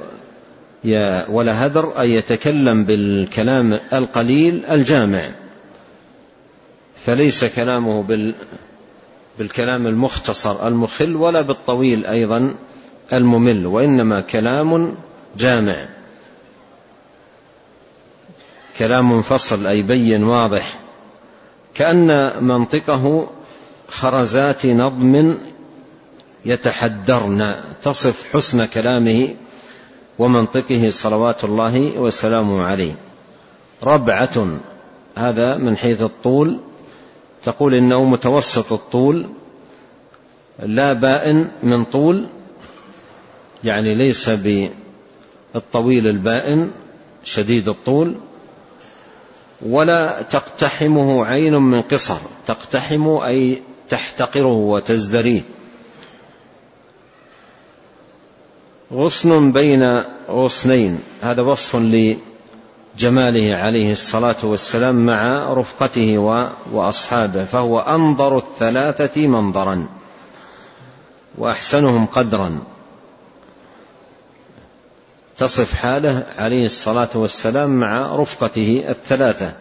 ولا 1.30 1.66
هذر 1.66 2.00
أي 2.00 2.14
يتكلم 2.14 2.84
بالكلام 2.86 3.80
القليل 3.94 4.66
الجامع. 4.66 5.30
فليس 7.06 7.46
كلامه 7.46 8.04
بال 8.04 8.36
بالكلام 9.40 9.88
المختصر 9.88 10.68
المخل 10.68 11.16
ولا 11.16 11.42
بالطويل 11.42 12.06
أيضا. 12.06 12.56
الممل 13.14 13.66
وإنما 13.66 14.22
كلام 14.22 14.96
جامع. 15.38 15.88
كلام 18.78 19.22
فصل 19.22 19.68
أي 19.68 19.82
بين 19.82 20.24
واضح. 20.24 20.80
كأن 21.74 22.44
منطقه 22.44 23.30
خرزات 23.88 24.66
نظم 24.66 25.38
يتحدرن 26.46 27.56
تصف 27.84 28.34
حسن 28.34 28.66
كلامه 28.66 29.36
ومنطقه 30.20 30.90
صلوات 30.90 31.44
الله 31.44 31.92
وسلامه 31.98 32.62
عليه. 32.62 32.96
ربعة 33.84 34.48
هذا 35.16 35.58
من 35.58 35.78
حيث 35.78 36.02
الطول. 36.02 36.60
تقول 37.44 37.74
إنه 37.74 38.04
متوسط 38.04 38.74
الطول 38.74 39.30
لا 40.64 40.94
بائن 40.94 41.52
من 41.64 41.86
طول. 41.86 42.28
يعني 43.66 43.96
ليس 43.96 44.30
بالطويل 44.30 46.08
البائن 46.08 46.72
شديد 47.24 47.70
الطول 47.70 48.16
ولا 49.62 50.22
تقتحمه 50.22 51.26
عين 51.26 51.56
من 51.56 51.82
قصر 51.82 52.18
تقتحم 52.48 53.08
أي 53.08 53.62
تحتقره 53.90 54.54
وتزدريه. 54.54 55.42
غصن 58.94 59.52
بين 59.52 60.04
غصنين 60.30 61.00
هذا 61.22 61.42
وصف 61.42 61.76
لجماله 61.76 63.56
عليه 63.56 63.92
الصلاة 63.92 64.36
والسلام 64.44 65.06
مع 65.06 65.54
رفقته 65.54 66.18
وأصحابه 66.72 67.46
فهو 67.46 67.80
أنظر 67.80 68.38
الثلاثة 68.38 69.28
منظرا 69.28 69.88
وأحسنهم 71.38 72.06
قدرا. 72.06 72.75
تصف 75.38 75.74
حاله 75.74 76.24
عليه 76.38 76.66
الصلاة 76.66 77.10
والسلام 77.16 77.80
مع 77.80 78.16
رفقته 78.16 78.86
الثلاثة. 78.90 79.54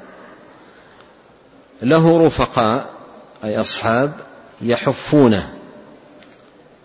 له 1.82 2.26
رفقاء 2.26 2.86
أي 3.44 3.60
أصحاب 3.60 4.12
يحفونه 4.62 5.52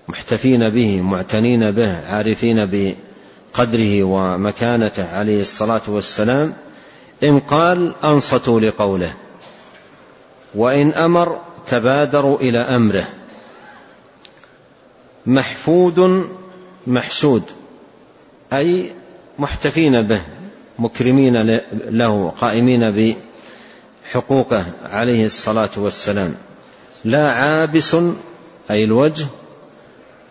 محتفين 0.08 0.70
به 0.70 1.02
معتنين 1.02 1.72
به 1.72 2.08
عارفين 2.08 2.70
بقدره 3.56 4.04
ومكانته 4.04 5.18
عليه 5.18 5.42
الصلاة 5.42 5.82
والسلام. 5.88 6.54
إن 7.24 7.40
قال 7.40 7.94
أنصتوا 8.04 8.60
لقوله. 8.60 9.14
وإن 10.56 10.94
أمر 10.94 11.42
تبادروا 11.68 12.40
إلى 12.40 12.60
أمره. 12.60 13.08
محفود 15.26 16.30
محشود 16.88 17.44
أي 18.54 18.92
محتفين 19.40 20.02
به 20.02 20.22
مكرمين 20.80 21.60
له 21.90 22.34
قائمين 22.42 22.92
حقوقه 24.12 24.66
عليه 24.84 25.26
الصلاة 25.26 25.70
والسلام. 25.78 26.36
لا 27.06 27.32
عابس 27.32 27.96
أي 28.72 28.84
الوجه 28.84 29.28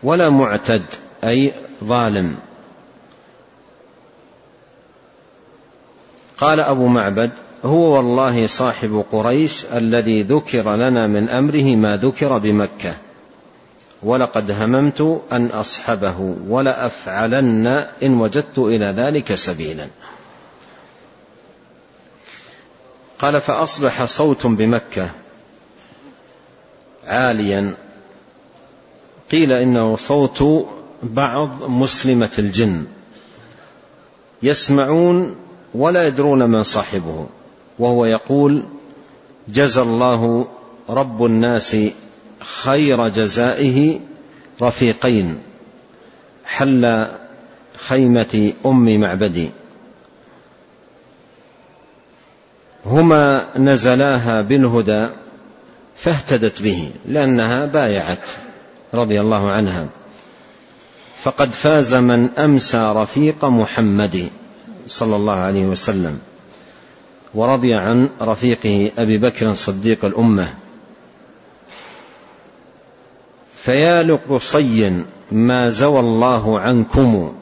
ولا 0.02 0.30
معتد 0.30 0.84
أي 1.24 1.52
ظالم. 1.84 2.36
قال 6.38 6.60
أبو 6.60 6.86
معبد 6.86 7.30
هو 7.64 7.96
والله 7.96 8.46
صاحب 8.46 9.04
قريش 9.12 9.64
الذي 9.64 10.22
ذكر 10.22 10.76
لنا 10.76 11.06
من 11.06 11.28
أمره 11.28 11.76
ما 11.76 11.96
ذكر 11.96 12.38
بمكة. 12.38 12.94
ولقد 14.02 14.50
هممت 14.50 15.22
أن 15.32 15.46
أصحبه 15.46 16.36
ولأفعلن 16.48 17.66
إن 18.02 18.20
وجدت 18.20 18.58
إلى 18.58 18.86
ذلك 18.86 19.34
سبيلا. 19.34 19.88
قال 23.18 23.40
فأصبح 23.40 24.04
صوت 24.04 24.46
بمكة 24.46 25.10
عاليا. 27.06 27.74
قيل 29.30 29.52
إنه 29.52 29.96
صوت 29.96 30.68
بعض 31.02 31.62
مسلمة 31.62 32.30
الجن. 32.38 32.84
يسمعون 34.42 35.36
ولا 35.74 36.06
يدرون 36.06 36.50
من 36.50 36.62
صاحبه. 36.62 37.26
وهو 37.78 38.04
يقول 38.04 38.62
جزى 39.48 39.82
الله 39.82 40.48
رب 40.88 41.24
الناس 41.24 41.76
خير 42.40 43.08
جزائه 43.08 44.00
رفيقين. 44.62 45.38
حل 46.44 47.06
خيمة 47.76 48.52
أم 48.66 49.00
معبدي. 49.00 49.50
هما 52.86 53.58
نزلاها 53.58 54.40
بالهدى 54.40 55.08
فاهتدت 55.96 56.62
به 56.62 56.90
لأنها 57.06 57.66
بايعت 57.66 58.26
رضي 58.94 59.20
الله 59.20 59.50
عنها. 59.50 59.86
فقد 61.22 61.50
فاز 61.50 61.94
من 61.94 62.30
أمسى 62.30 62.92
رفيق 62.96 63.44
محمد 63.44 64.28
صلى 64.86 65.16
الله 65.16 65.34
عليه 65.34 65.64
وسلم 65.64 66.18
ورضي 67.34 67.74
عن 67.74 68.10
رفيقه 68.20 68.92
أبي 68.98 69.18
بكر 69.18 69.54
صديق 69.54 70.04
الأمة. 70.04 70.54
فيا 73.62 74.02
لقصي 74.02 75.04
ما 75.32 75.70
زوى 75.70 76.00
الله 76.00 76.60
عنكم. 76.60 77.34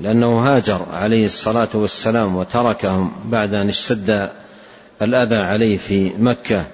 لأنه 0.00 0.38
هاجر 0.38 0.86
عليه 0.92 1.26
الصلاة 1.26 1.68
والسلام 1.74 2.36
وتركهم 2.36 3.12
بعد 3.24 3.54
أن 3.54 3.68
اشتد 3.68 4.30
الأذى 5.02 5.36
عليه 5.36 5.76
في 5.76 6.12
مكة. 6.18 6.64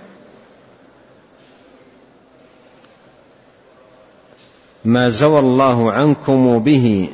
ما 4.84 5.08
زوى 5.08 5.38
الله 5.38 5.92
عنكم 5.92 6.58
به 6.58 7.08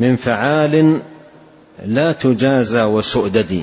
من 0.00 0.16
فعال 0.16 1.02
لا 1.86 2.12
تجازى 2.12 2.82
وسؤدد. 2.82 3.62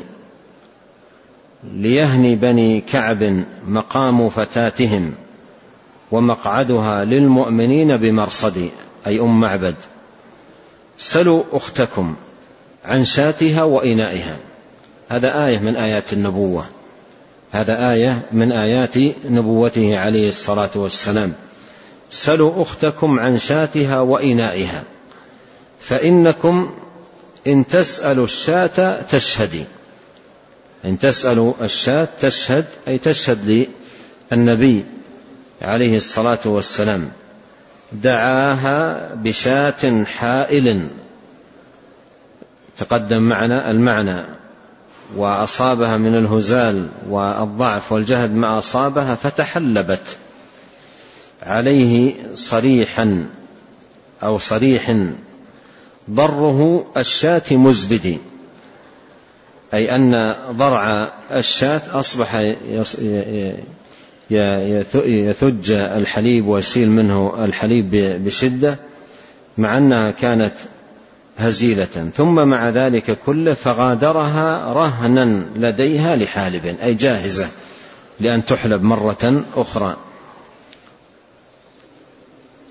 ليهني 1.74 2.36
بني 2.36 2.82
كعب 2.82 3.44
مقام 3.68 4.30
فتاتهم. 4.30 5.14
ومقعدها 6.12 7.06
للمؤمنين 7.06 7.98
بمرصد 7.98 8.70
أي 9.08 9.20
أم 9.20 9.40
معبد. 9.40 9.76
سلوا 11.00 11.44
أختكم 11.52 12.16
عن 12.86 13.06
شاتها 13.06 13.64
وإنائها. 13.64 14.38
هذا 15.10 15.46
آية 15.48 15.60
من 15.60 15.76
آيات 15.76 16.14
النبوة. 16.14 16.66
هذا 17.52 17.92
آية 17.92 18.22
من 18.32 18.52
آيات 18.52 18.98
نبوته 19.30 19.98
عليه 20.00 20.30
الصلاة 20.30 20.70
والسلام. 20.76 21.34
سلوا 22.12 22.62
أختكم 22.62 23.20
عن 23.20 23.38
شاتها 23.38 24.02
وإنائها. 24.02 24.84
فإنكم 25.80 26.72
إن 27.48 27.68
تسألوا 27.68 28.26
الشاة 28.26 29.02
تشهدي 29.02 29.64
إن 30.86 31.00
تسألوا 31.00 31.54
الشاة 31.62 32.08
تشهد 32.20 32.66
أي 32.88 32.98
تشهد 32.98 33.68
للنبي. 34.32 34.86
عليه 35.62 35.98
الصلاة 35.98 36.40
والسلام 36.46 37.12
دعاها 37.92 39.10
بشاة 39.16 40.04
حائل. 40.04 40.90
تقدم 42.78 43.22
معنا 43.22 43.72
المعنى 43.72 44.24
وأصابها 45.16 45.98
من 45.98 46.16
الهزال 46.16 46.90
والضعف 47.10 47.92
والجهد 47.92 48.34
ما 48.34 48.60
أصابها 48.60 49.16
فتحلبت. 49.16 50.18
عليه 51.44 52.16
صريحا 52.34 53.30
أو 54.24 54.38
صريح 54.38 54.96
ضره 56.12 56.86
الشاة 56.98 57.44
مزبد. 57.52 58.18
أي 59.74 59.96
أن 59.96 60.36
ضرع 60.52 61.12
الشاة 61.32 61.82
أصبح 62.00 62.56
يثج 64.30 65.72
الحليب 65.72 66.48
ويسيل 66.48 66.90
منه 66.90 67.46
الحليب 67.46 67.90
بشدة 68.26 68.78
مع 69.58 69.78
أنها 69.78 70.12
كانت 70.12 70.54
هزيلة. 71.38 72.12
ثم 72.16 72.48
مع 72.48 72.70
ذلك 72.70 73.18
كله 73.26 73.54
فغادرها 73.54 74.74
رهنا 74.74 75.46
لديها 75.56 76.16
لحالب 76.16 76.76
أي 76.84 76.94
جاهزة 76.94 77.48
لأن 78.20 78.46
تحلب 78.46 78.84
مرة 78.84 79.44
أخرى. 79.56 79.98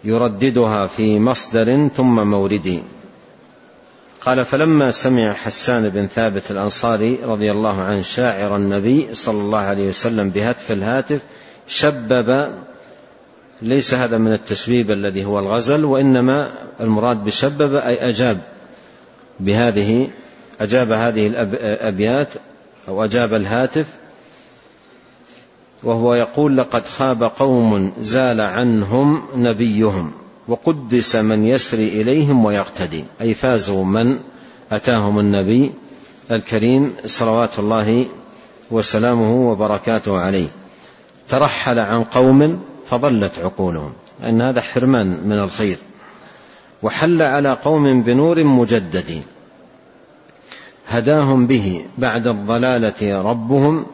يرددها 0.05 0.87
في 0.87 1.19
مصدر 1.19 1.89
ثم 1.97 2.27
مورد. 2.27 2.83
قال 4.21 4.45
فلما 4.45 4.91
سمع 4.91 5.33
حسان 5.33 5.89
بن 5.89 6.07
ثابت 6.07 6.51
الأنصاري 6.51 7.19
رضي 7.25 7.51
الله 7.51 7.81
عنه 7.83 8.03
شاعر 8.03 8.57
النبي 8.57 9.15
صلى 9.15 9.41
الله 9.41 9.59
عليه 9.59 9.89
وسلم 9.89 10.31
بهتف 10.31 10.73
الهاتف 10.73 11.21
شبب 11.69 12.53
ليس 13.63 13.95
هذا 13.95 14.19
من 14.19 14.33
التشبيب 14.33 14.91
الذي 14.91 15.25
هو 15.25 15.39
الغزل 15.39 15.85
وإنما 15.85 16.53
المراد 16.81 17.25
بشبب 17.25 17.75
أي 17.75 18.09
أجاب 18.09 18.41
بهذه 19.41 20.09
أجاب 20.61 20.93
هذه 20.93 21.27
الأبيات 21.27 22.29
أو 22.89 23.05
أجاب 23.05 23.35
الهاتف 23.35 23.87
وهو 25.83 26.15
يقول 26.15 26.57
لقد 26.57 26.87
خاب 26.87 27.23
قوم 27.23 27.93
زال 28.01 28.41
عنهم 28.41 29.23
نبيهم 29.35 30.13
وقدس 30.49 31.17
من 31.17 31.47
يسري 31.47 31.89
إليهم 31.89 32.45
ويقتدي 32.45 33.05
أي 33.21 33.35
فازوا 33.35 33.85
من 33.85 34.21
أتاهم 34.73 35.19
النبي 35.19 35.73
الكريم 36.31 36.95
صلوات 37.07 37.59
الله 37.59 38.07
وسلامه 38.71 39.51
وبركاته 39.51 40.19
عليه. 40.19 40.49
ترحل 41.29 41.79
عن 41.79 42.05
قوم 42.05 42.63
فضلت 42.91 43.39
عقولهم. 43.39 43.93
أن 44.25 44.43
هذا 44.43 44.61
حرمان 44.61 45.07
من 45.07 45.39
الخير. 45.39 45.79
وحل 46.83 47.23
على 47.23 47.53
قوم 47.53 48.03
بنور 48.03 48.45
مجدد 48.45 49.23
هداهم 50.89 51.47
به 51.47 51.85
بعد 51.99 52.27
الضلالة 52.27 53.23
ربهم 53.23 53.87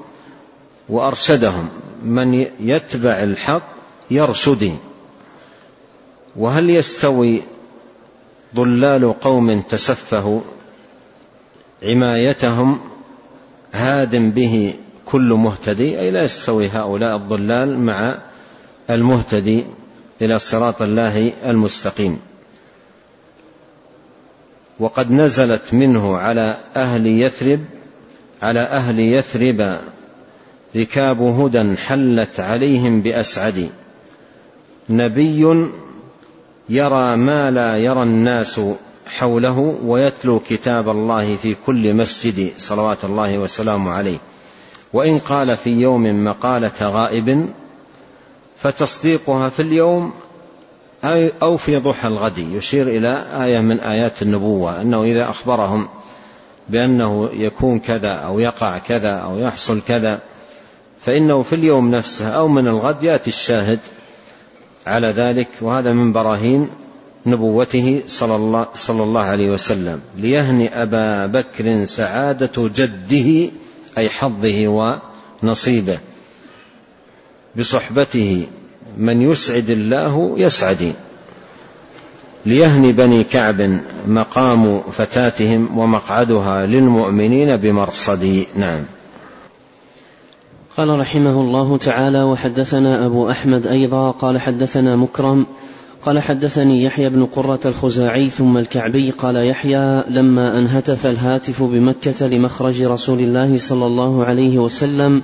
وأرشدهم. 0.89 1.69
من 2.05 2.47
يتبع 2.61 3.23
الحق 3.23 3.63
يرشد 4.11 4.77
وهل 6.37 6.71
يستوي 6.71 7.43
ضلال 8.55 9.21
قوم 9.21 9.61
تسفهوا 9.61 10.41
عمايتهم؟ 11.83 12.81
هاد 13.73 14.35
به 14.35 14.75
كل 15.13 15.33
مهتدي 15.33 16.01
أي 16.01 16.11
لا 16.11 16.25
يستوي 16.25 16.69
هؤلاء 16.69 17.17
الضلال 17.17 17.79
مع 17.79 18.19
المهتدي 18.91 19.67
إلى 20.23 20.39
صراط 20.39 20.83
الله 20.83 21.33
المستقيم. 21.47 22.21
وقد 24.81 25.11
نزلت 25.11 25.75
منه 25.75 26.17
على 26.17 26.57
أهل 26.77 27.07
يثرب 27.07 27.61
على 28.43 28.61
أهل 28.61 29.01
يثرب 29.01 29.81
ركاب 30.77 31.23
هدى 31.23 31.77
حلت 31.77 32.41
عليهم 32.41 33.03
بأسعد. 33.03 33.71
نبي 34.91 35.69
يرى 36.69 37.17
ما 37.17 37.51
لا 37.51 37.79
يرى 37.79 38.03
الناس 38.03 38.61
حوله 39.07 39.59
ويتلو 39.85 40.41
كتاب 40.41 40.89
الله 40.89 41.37
في 41.37 41.57
كل 41.67 41.95
مسجد 41.95 42.53
صلوات 42.59 43.05
الله 43.05 43.39
وسلامه 43.39 43.91
عليه. 43.91 44.19
وإن 44.93 45.19
قال 45.19 45.57
في 45.57 45.71
يوم 45.71 46.25
مقالة 46.25 46.73
غائب 46.81 47.49
فتصديقها 48.59 49.49
في 49.49 49.63
اليوم 49.63 50.13
أو 51.43 51.57
في 51.57 51.77
ضحى 51.77 52.09
الغد 52.09 52.39
يشير 52.39 52.89
إلى 52.89 53.27
آية 53.45 53.61
من 53.61 53.81
آيات 53.81 54.23
النبوة 54.23 54.81
أنه 54.81 55.03
إذا 55.03 55.31
أخبرهم 55.31 55.89
بأنه 56.69 57.31
يكون 57.33 57.79
كذا 57.79 58.13
أو 58.13 58.39
يقع 58.39 58.79
كذا 58.79 59.11
أو 59.11 59.39
يحصل 59.39 59.81
كذا 59.89 60.21
فإنه 61.01 61.43
في 61.43 61.55
اليوم 61.55 61.91
نفسه 61.91 62.29
أو 62.29 62.49
من 62.49 62.69
الغد 62.69 63.03
يأتي 63.03 63.31
الشاهد 63.31 63.79
على 64.87 65.07
ذلك 65.07 65.49
وهذا 65.61 65.93
من 65.93 66.13
براهين 66.13 66.69
نبوته 67.27 68.03
صلى 68.07 68.37
الله, 68.37 68.67
صلى 68.75 69.03
الله 69.03 69.21
عليه 69.21 69.51
وسلم 69.51 70.01
ليهني 70.17 70.83
أبا 70.83 71.27
بكر 71.27 71.85
سعادة 71.85 72.69
جده 72.69 73.51
أي 73.99 74.09
حظه 74.09 74.99
ونصيبه. 75.43 75.99
بصحبته 77.57 78.47
من 78.99 79.23
يسعد 79.31 79.71
الله 79.71 80.35
يسعد. 80.37 80.93
ليهني 82.47 82.93
بني 82.93 83.25
كعب 83.25 83.81
مقام 84.07 84.83
فتاتهم 84.93 85.79
ومقعدها 85.79 86.67
للمؤمنين 86.67 87.57
بمرصد. 87.57 88.45
نعم. 88.57 88.85
قال 90.77 91.01
رحمه 91.01 91.41
الله 91.41 91.79
تعالى 91.79 92.23
وحدثنا 92.23 93.07
أبو 93.07 93.31
أحمد 93.31 93.67
أيضا 93.67 94.11
قال 94.11 94.41
حدثنا 94.41 94.97
مكرم 94.97 95.47
قال 96.03 96.19
حدثني 96.19 96.85
يحيى 96.85 97.09
بن 97.09 97.27
قرة 97.27 97.61
الخزاعي 97.65 98.31
ثم 98.31 98.59
الكعبي 98.59 99.11
قال 99.11 99.37
يحيى 99.37 100.03
لما 100.11 100.59
أنهتف 100.59 101.07
الهاتف 101.07 101.63
بمكة 101.63 102.27
لمخرج 102.27 102.83
رسول 102.83 103.21
الله 103.21 103.59
صلى 103.59 103.87
الله 103.87 104.25
عليه 104.25 104.59
وسلم 104.59 105.23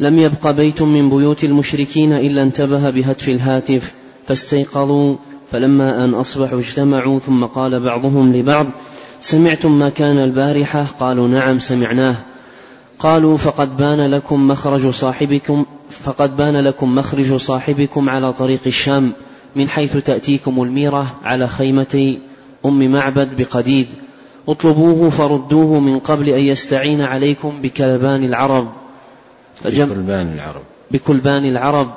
لم 0.00 0.18
يبق 0.18 0.50
بيت 0.50 0.82
من 0.82 1.10
بيوت 1.10 1.44
المشركين 1.44 2.12
إلا 2.12 2.42
انتبه 2.42 2.90
بهتف 2.90 3.28
الهاتف 3.28 3.94
فاستيقظوا 4.26 5.16
فلما 5.52 6.04
أن 6.04 6.14
أصبحوا 6.14 6.58
اجتمعوا 6.58 7.18
ثم 7.18 7.44
قال 7.44 7.80
بعضهم 7.80 8.32
لبعض 8.32 8.66
سمعتم 9.20 9.78
ما 9.78 9.88
كان 9.88 10.18
البارحة؟ 10.18 10.86
قالوا 11.00 11.28
نعم 11.28 11.58
سمعناه. 11.58 12.16
قالوا 12.98 13.36
فقد 13.36 13.76
بان 13.76 14.10
لكم 14.10 14.48
مخرج 14.48 14.90
صاحبكم 14.90 15.66
فقد 15.90 16.36
بان 16.36 16.56
لكم 16.56 16.94
مخرج 16.94 17.36
صاحبكم 17.36 18.08
على 18.08 18.32
طريق 18.32 18.60
الشام. 18.66 19.12
من 19.56 19.68
حيث 19.68 19.96
تأتيكم 19.96 20.62
الميرة 20.62 21.06
على 21.24 21.48
خيمة 21.48 22.16
أم 22.66 22.92
معبد 22.92 23.42
بقديد. 23.42 23.86
اطلبوه 24.48 25.10
فردوه 25.10 25.80
من 25.80 25.98
قبل 25.98 26.28
أن 26.28 26.40
يستعين 26.40 27.00
عليكم 27.00 27.62
بكلبان 27.62 28.24
العرب. 28.24 28.68
فجم 29.54 29.88
بكلبان 29.88 30.32
العرب. 30.32 30.62
بكلبان 30.90 31.44
العرب. 31.44 31.90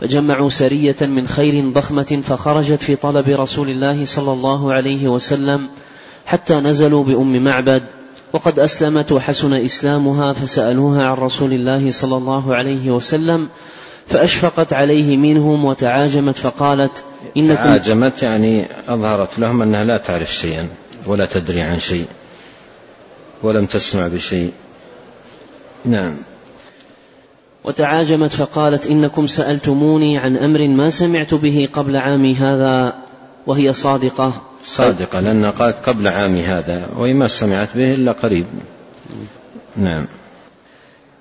فجمعوا 0.00 0.48
سرية 0.48 0.96
من 1.00 1.26
خيل 1.26 1.72
ضخمة 1.72 2.20
فخرجت 2.24 2.82
في 2.82 2.96
طلب 2.96 3.28
رسول 3.28 3.70
الله 3.70 4.04
صلى 4.04 4.32
الله 4.32 4.72
عليه 4.72 5.08
وسلم 5.08 5.68
حتى 6.26 6.54
نزلوا 6.54 7.04
بأم 7.04 7.44
معبد. 7.44 7.82
وقد 8.32 8.58
أسلمت 8.58 9.12
وحسن 9.12 9.52
إسلامها 9.52 10.32
فسألوها 10.32 11.06
عن 11.08 11.16
رسول 11.16 11.52
الله 11.52 11.90
صلى 11.90 12.16
الله 12.16 12.54
عليه 12.54 12.90
وسلم 12.90 13.48
فأشفقت 14.08 14.72
عليه 14.72 15.16
منهم 15.16 15.64
وتعاجمت 15.64 16.36
فقالت 16.36 17.04
إنكم 17.36 17.54
تعاجمت 17.54 18.22
يعني 18.22 18.66
أظهرت 18.88 19.38
لهم 19.38 19.62
أنها 19.62 19.84
لا 19.84 19.96
تعرف 19.96 20.34
شيئا 20.34 20.68
ولا 21.06 21.26
تدري 21.26 21.60
عن 21.60 21.80
شيء 21.80 22.06
ولم 23.42 23.66
تسمع 23.66 24.08
بشيء. 24.08 24.52
نعم. 25.84 26.14
وتعاجمت 27.64 28.30
فقالت 28.30 28.86
إنكم 28.86 29.26
سألتموني 29.26 30.18
عن 30.18 30.36
أمر 30.36 30.68
ما 30.68 30.90
سمعت 30.90 31.34
به 31.34 31.68
قبل 31.72 31.96
عامي 31.96 32.34
هذا 32.34 32.94
وهي 33.46 33.72
صادقة. 33.72 34.32
صادقة 34.64 35.20
لأنها 35.20 35.50
قالت 35.50 35.76
قبل 35.88 36.08
عامي 36.08 36.42
هذا 36.42 36.88
وهي 36.96 37.14
ما 37.14 37.28
سمعت 37.28 37.68
به 37.74 37.94
إلا 37.94 38.12
قريب. 38.12 38.46
نعم. 39.76 40.06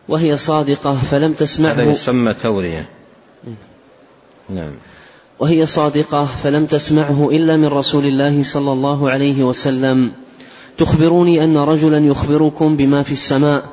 وهي 0.08 0.38
صادقة 0.38 0.96
فلم 0.96 1.34
تسمعه. 1.34 1.74
هذا 1.74 1.84
يسمى 1.84 2.34
تورية. 2.34 2.90
نعم. 4.50 4.72
وهي 5.40 5.66
صادقة 5.66 6.26
فلم 6.26 6.66
تسمعه 6.66 7.30
إلا 7.32 7.58
من 7.58 7.66
رسول 7.66 8.06
الله 8.06 8.44
صلى 8.44 8.72
الله 8.72 9.10
عليه 9.10 9.44
وسلم. 9.44 10.12
تخبروني 10.78 11.44
أن 11.44 11.58
رجلا 11.58 11.98
يخبركم 11.98 12.76
بما 12.76 13.04
في 13.04 13.12
السماء. 13.12 13.64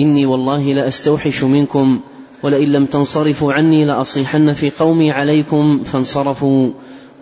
إني 0.00 0.26
والله 0.26 0.72
لأستوحش 0.72 1.42
منكم. 1.42 2.00
ولئن 2.42 2.72
لم 2.72 2.86
تنصرفوا 2.86 3.52
عني 3.52 3.84
لأصيحن 3.84 4.52
في 4.52 4.70
قومي 4.70 5.10
عليكم 5.10 5.82
فانصرفوا. 5.82 6.70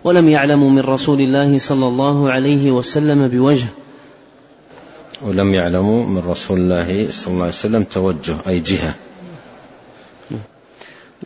ولم 0.05 0.29
يعلموا 0.29 0.71
من 0.71 0.81
رسول 0.81 1.21
الله 1.21 1.59
صلى 1.59 1.87
الله 1.87 2.31
عليه 2.31 2.71
وسلم 2.71 3.29
بوجه. 3.29 3.67
ولم 5.25 5.55
يعلموا 5.55 6.07
من 6.07 6.23
رسول 6.27 6.59
الله 6.59 7.07
صلى 7.11 7.33
الله 7.33 7.45
عليه 7.45 7.55
وسلم 7.55 7.83
توجه 7.83 8.37
أي 8.49 8.61
جهة. 8.61 8.95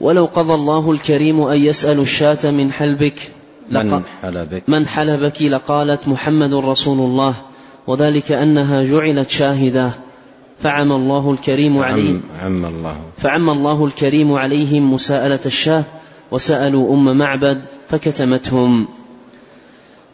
ولو 0.00 0.24
قضى 0.24 0.54
الله 0.54 0.90
الكريم 0.90 1.40
أن 1.40 1.58
يسأل 1.58 2.00
الشاة 2.00 2.50
من 2.50 2.72
حلبك 2.72 3.30
من 3.70 4.02
حلبك؟ 4.22 4.62
من 4.68 4.86
حلبك 4.86 5.42
لقالت 5.42 6.08
محمد 6.08 6.54
رسول 6.54 6.98
الله 6.98 7.34
وذلك 7.86 8.32
أنها 8.32 8.84
جعلت 8.84 9.30
شاهدة. 9.30 9.90
فعم 10.58 10.92
الله 10.92 11.30
الكريم 11.30 11.78
عليهم. 11.78 12.22
عم 12.42 12.64
الله. 12.66 12.96
فعم 13.18 13.50
الله 13.50 13.84
الكريم 13.84 14.32
عليهم 14.32 14.92
مساءلة 14.92 15.40
الشاة 15.46 15.84
وسألوا 16.30 16.94
أم 16.94 17.18
معبد 17.18 17.62
فكتمتهم. 17.88 18.88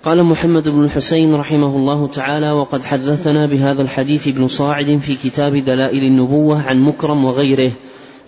قال 0.04 0.24
محمد 0.24 0.68
بن 0.68 0.84
الحسين 0.84 1.34
رحمه 1.34 1.76
الله 1.76 2.06
تعالى 2.06 2.50
وقد 2.50 2.84
حدثنا 2.84 3.46
بهذا 3.46 3.82
الحديث 3.82 4.28
ابن 4.28 4.48
صاعد 4.48 4.98
في 5.02 5.14
كتاب 5.14 5.56
دلائل 5.56 6.04
النبوة 6.04 6.62
عن 6.62 6.80
مكرم 6.80 7.24
وغيره 7.24 7.70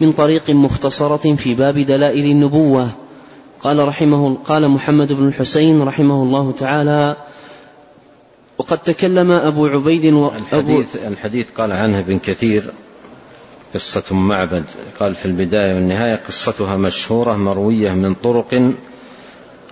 من 0.01 0.13
طريق 0.13 0.51
مختصرة 0.51 1.35
في 1.35 1.55
باب 1.55 1.79
دلائل 1.79 2.25
النبوة 2.25 2.89
قال 3.61 3.89
رحمه 3.89 4.35
قال 4.35 4.69
محمد 4.69 5.13
بن 5.13 5.29
الحسين 5.29 5.83
رحمه 5.83 6.23
الله 6.23 6.53
تعالى 6.53 7.17
وقد 8.59 8.79
تكلم 8.79 9.31
أبو 9.31 9.67
عبيد 9.67 10.13
و... 10.13 10.31
الحديث, 10.37 10.97
الحديث 10.97 11.47
قال 11.57 11.73
عنه 11.73 11.99
ابن 11.99 12.19
كثير 12.19 12.73
قصة 13.75 14.15
معبد 14.15 14.65
قال 15.01 15.15
في 15.15 15.27
البداية 15.27 15.75
والنهاية 15.75 16.21
قصتها 16.29 16.77
مشهورة 16.77 17.37
مروية 17.37 17.93
من 17.93 18.15
طرق 18.15 18.73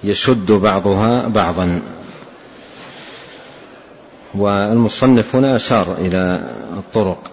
يشد 0.04 0.52
بعضها 0.52 1.28
بعضا. 1.28 1.82
والمصنف 4.34 5.36
هنا 5.36 5.56
أشار 5.56 5.96
إلى 5.98 6.50
الطرق 6.76 7.30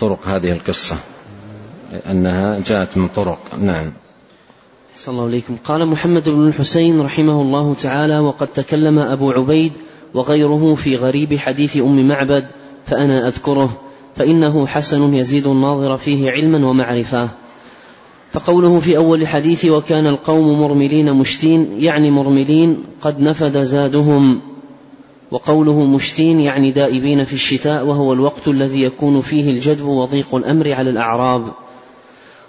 طرق 0.00 0.28
هذه 0.28 0.52
القصة 0.52 0.96
أنها 2.10 2.60
جاءت 2.66 2.96
من 2.96 3.08
طرق. 3.08 3.38
نعم. 3.60 3.92
صلى 4.96 5.12
الله 5.12 5.24
عليكم 5.24 5.56
قال 5.64 5.86
محمد 5.86 6.28
بن 6.28 6.48
الحسين 6.48 7.00
رحمه 7.00 7.42
الله 7.42 7.74
تعالى 7.74 8.18
وقد 8.18 8.46
تكلم 8.46 8.98
أبو 8.98 9.30
عبيد 9.30 9.72
وغيره 10.14 10.74
في 10.74 10.96
غريب 10.96 11.38
حديث 11.38 11.76
أم 11.76 12.08
معبد 12.08 12.46
فأنا 12.86 13.28
أذكره 13.28 13.76
فإنه 14.16 14.66
حسن 14.66 15.14
يزيد 15.14 15.46
الناظر 15.46 15.96
فيه 15.96 16.30
علما 16.30 16.66
ومعرفة 16.66 17.28
فقوله 18.32 18.80
في 18.80 18.96
أول 18.96 19.22
الحديث 19.22 19.64
وكان 19.64 20.06
القوم 20.06 20.60
مرملين 20.60 21.12
مشتين 21.12 21.68
يعني 21.78 22.10
مرملين 22.10 22.84
قد 23.00 23.20
نفد 23.20 23.64
زادهم. 23.64 24.40
وقوله 25.30 25.84
مشتين 25.84 26.40
يعني 26.40 26.70
دائبين 26.70 27.24
في 27.24 27.32
الشتاء 27.32 27.84
وهو 27.84 28.12
الوقت 28.12 28.48
الذي 28.48 28.82
يكون 28.82 29.20
فيه 29.20 29.50
الجدب 29.50 29.86
وضيق 29.86 30.34
الأمر 30.34 30.72
على 30.72 30.90
الأعراب. 30.90 31.52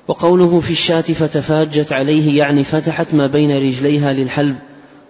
وقوله 0.07 0.59
في 0.59 0.71
الشاة 0.71 1.01
فتفاجت 1.01 1.93
عليه 1.93 2.37
يعني 2.37 2.63
فتحت 2.63 3.13
ما 3.13 3.27
بين 3.27 3.57
رجليها 3.57 4.13
للحلب. 4.13 4.55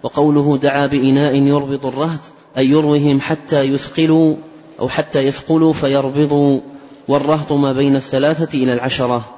وقوله 0.02 0.56
دعا 0.56 0.86
بإناء 0.86 1.34
يربط 1.34 1.86
الرهط 1.86 2.20
أي 2.58 2.68
يروهم 2.68 3.20
حتى 3.20 3.60
يثقلوا 3.60 4.36
أو 4.80 4.88
حتى 4.88 5.26
يثقلوا 5.26 5.72
فيربضوا. 5.72 6.60
والرهط 7.08 7.52
ما 7.52 7.72
بين 7.72 7.96
الثلاثة 7.96 8.58
إلى 8.58 8.72
العشرة. 8.72 9.33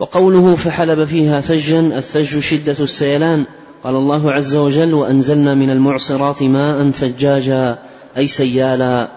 وقوله 0.00 0.56
فحلب 0.56 1.04
فيها 1.04 1.40
ثجا 1.40 1.80
الثج 1.80 2.38
شدة 2.38 2.76
السيلان. 2.80 3.44
قال 3.84 3.94
الله 3.94 4.32
عز 4.32 4.56
وجل 4.56 4.94
وأنزلنا 4.94 5.54
من 5.54 5.70
المعصرات 5.70 6.42
ماء 6.42 6.90
ثجاجا 6.90 7.78
أي 8.16 8.26
سيالا. 8.26 9.08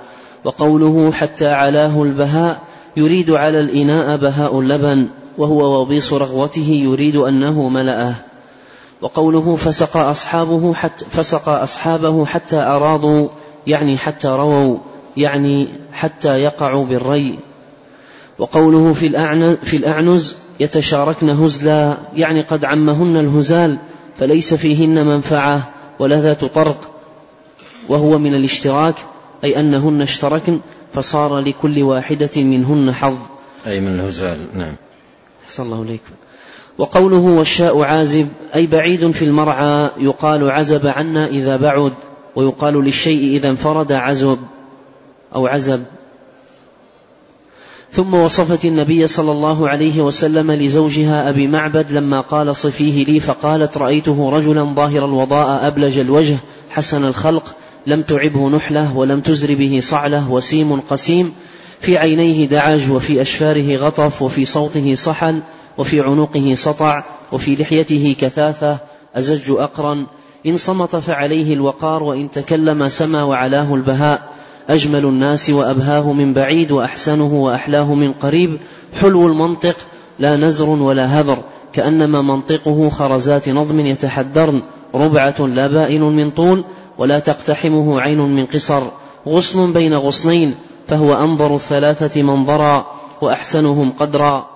وقوله 0.44 1.12
حتى 1.12 1.48
علاه 1.48 2.04
البهاء 2.04 2.62
يريد 2.98 3.32
على 3.32 3.60
الإناء 3.60 4.18
بهاء 4.18 4.60
اللبن 4.60 5.08
وهو 5.38 5.82
وبيص 5.82 6.14
رغوته 6.14 6.82
يريد 6.84 7.16
أنه 7.16 7.70
ملأه. 7.70 8.16
وقوله 9.02 9.56
فسقى 9.56 10.12
أصحابه 10.12 10.74
حتى 10.74 11.06
فسقى 11.06 11.64
أصحابه 11.64 12.26
حتى 12.26 12.58
أراضوا 12.58 13.28
يعني 13.68 13.98
حتى 13.98 14.28
رووا 14.28 14.78
يعني 15.18 15.68
حتى 15.94 16.30
يقعوا 16.30 16.86
بالري. 16.86 17.40
وقوله 18.40 18.94
في 18.94 19.08
الأعنز, 19.08 19.56
في 19.64 19.78
الأعنز 19.78 20.43
يتشاركن 20.60 21.30
هزلا 21.30 21.98
يعني 22.16 22.42
قد 22.42 22.66
عمهن 22.66 23.18
الهزال 23.18 23.78
فليس 24.20 24.54
فيهن 24.54 25.06
منفعة 25.06 25.70
ولا 26.00 26.22
ذات 26.22 26.46
طرق. 26.46 26.92
وهو 27.90 28.20
من 28.20 28.34
الاشتراك 28.34 28.96
أي 29.44 29.60
أنهن 29.60 30.02
اشتركن 30.02 30.60
فصار 30.94 31.40
لكل 31.40 31.84
واحدة 31.84 32.30
منهن 32.36 32.94
حظ. 32.94 33.18
أي 33.68 33.80
من 33.80 34.00
الهزال 34.00 34.38
نعم. 34.54 34.76
أحسن 35.46 35.64
الله 35.64 35.82
إليكم 35.82 36.14
وقوله 36.78 37.18
والشاء 37.18 37.82
عازب 37.82 38.28
أي 38.56 38.68
بعيد 38.68 39.12
في 39.12 39.26
المرعى 39.26 39.90
يقال 39.98 40.52
عزب 40.52 40.88
عنا 40.88 41.28
إذا 41.28 41.58
بعد 41.58 41.94
ويقال 42.36 42.84
للشيء 42.84 43.38
إذا 43.38 43.50
انفرد 43.50 43.92
عزب 43.92 44.40
أو 45.36 45.48
عزب. 45.48 45.84
ثم 47.94 48.14
وصفت 48.14 48.66
النبي 48.66 49.08
صلى 49.08 49.32
الله 49.32 49.70
عليه 49.70 50.02
وسلم 50.02 50.52
لزوجها 50.52 51.30
أبي 51.30 51.48
معبد 51.48 51.92
لما 51.92 52.22
قال 52.22 52.56
صفيه 52.56 53.06
لي 53.06 53.20
فقالت 53.20 53.78
رأيته 53.78 54.30
رجلا 54.30 54.64
ظاهر 54.64 55.06
الوضاء 55.06 55.68
أبلج 55.68 55.98
الوجه 55.98 56.38
حسن 56.70 57.06
الخلق 57.06 57.56
لم 57.88 58.02
تعبه 58.02 58.50
نحلة 58.50 58.98
ولم 58.98 59.22
تزر 59.22 59.56
به 59.56 59.80
صعلة 59.82 60.32
وسيم 60.32 60.80
قسيم 60.80 61.34
في 61.80 61.98
عينيه 61.98 62.48
دعج 62.48 62.92
وفي 62.92 63.22
أشفاره 63.22 63.78
غطف 63.78 64.22
وفي 64.22 64.46
صوته 64.46 64.96
صحل 64.96 65.42
وفي 65.78 66.02
عنقه 66.02 66.56
سطع 66.56 67.04
وفي 67.32 67.56
لحيته 67.56 68.16
كثاثة 68.20 68.78
أزج 69.16 69.52
أقرن 69.52 70.06
إن 70.46 70.58
صمت 70.58 70.96
فعليه 70.96 71.54
الوقار 71.54 72.04
وإن 72.04 72.32
تكلم 72.32 72.88
سما 72.88 73.24
وعلاه 73.24 73.76
البهاء. 73.76 74.34
أجمل 74.70 75.06
الناس 75.06 75.50
وأبهاه 75.50 76.14
من 76.14 76.34
بعيد 76.34 76.72
وأحسنه 76.72 77.34
وأحلاه 77.34 77.94
من 77.94 78.14
قريب 78.14 78.58
حلو 79.02 79.28
المنطق 79.28 79.76
لا 80.20 80.38
نزر 80.38 80.70
ولا 80.70 81.06
هذر 81.06 81.38
كأنما 81.74 82.22
منطقه 82.22 82.90
خرزات 82.90 83.50
نظم 83.50 83.80
يتحدرن 83.80 84.62
ربعة 84.96 85.42
لا 85.42 85.68
بائن 85.68 86.02
من 86.02 86.32
طول 86.32 86.64
ولا 86.98 87.20
تقتحمه 87.20 88.02
عين 88.02 88.20
من 88.20 88.46
قصر 88.46 88.84
غصن 89.28 89.74
بين 89.74 89.94
غصنين 89.94 90.56
فهو 90.88 91.14
أنظر 91.14 91.56
الثلاثة 91.56 92.22
منظرا 92.22 92.88
وأحسنهم 93.22 93.92
قدرا. 94.00 94.48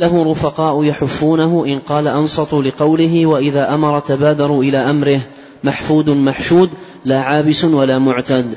له 0.00 0.32
رفقاء 0.32 0.84
يحفونه 0.84 1.64
إن 1.66 1.78
قال 1.78 2.08
أنصتوا 2.08 2.62
لقوله 2.62 3.26
وإذا 3.26 3.74
أمر 3.74 3.98
تبادروا 4.00 4.62
إلى 4.62 4.78
أمره 4.78 5.20
محفود 5.64 6.10
محشود 6.10 6.70
لا 7.04 7.20
عابس 7.20 7.64
ولا 7.64 7.98
معتد. 7.98 8.54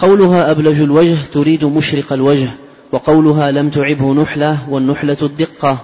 قولها 0.00 0.50
أبلج 0.50 0.80
الوجه 0.80 1.16
تريد 1.32 1.64
مشرق 1.64 2.12
الوجه 2.12 2.50
وقولها 2.92 3.50
لم 3.50 3.70
تعبه 3.70 4.14
نحلة 4.14 4.70
والنحلة 4.70 5.16
الدقة 5.22 5.78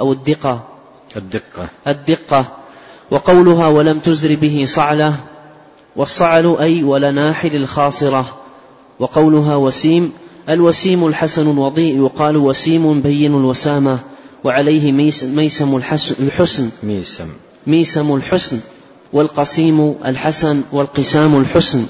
أو 0.00 0.12
الدقة. 0.12 0.64
الدقة. 1.16 1.68
الدقة. 1.86 2.44
وقولها 3.10 3.68
ولم 3.68 3.98
تزر 3.98 4.34
به 4.34 4.64
صعلة 4.68 5.14
والصعل 5.96 6.56
أي 6.60 6.82
ولناحل 6.82 7.56
الخاصرة. 7.56 8.38
وقولها 8.98 9.56
وسيم 9.56 10.12
الوسيم 10.48 11.06
الحسن 11.06 11.50
الوضيء 11.50 12.04
يقال 12.04 12.36
وسيم 12.36 13.00
بين 13.00 13.34
الوسامة 13.34 13.98
وعليه 14.44 14.92
ميسم 14.92 15.76
الحسن. 15.76 16.70
ميسم. 16.82 17.28
ميسم 17.66 18.14
الحسن 18.14 18.60
والقسيم 19.12 19.94
الحسن 20.04 20.62
والقسام 20.72 21.36
الحسن. 21.40 21.86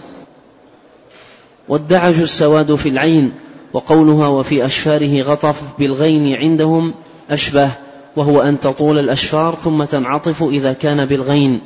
والدعج 1.68 2.20
السواد 2.20 2.74
في 2.74 2.88
العين 2.88 3.32
وقولها 3.72 4.28
وفي 4.28 4.64
أشفاره 4.64 5.22
غطف 5.22 5.62
بالغين 5.78 6.34
عندهم 6.34 6.94
أشبه 7.30 7.70
وهو 8.16 8.42
أن 8.42 8.60
تطول 8.60 8.98
الأشفار 8.98 9.54
ثم 9.54 9.84
تنعطف 9.84 10.42
إذا 10.42 10.72
كان 10.72 11.06
بالغين 11.06 11.60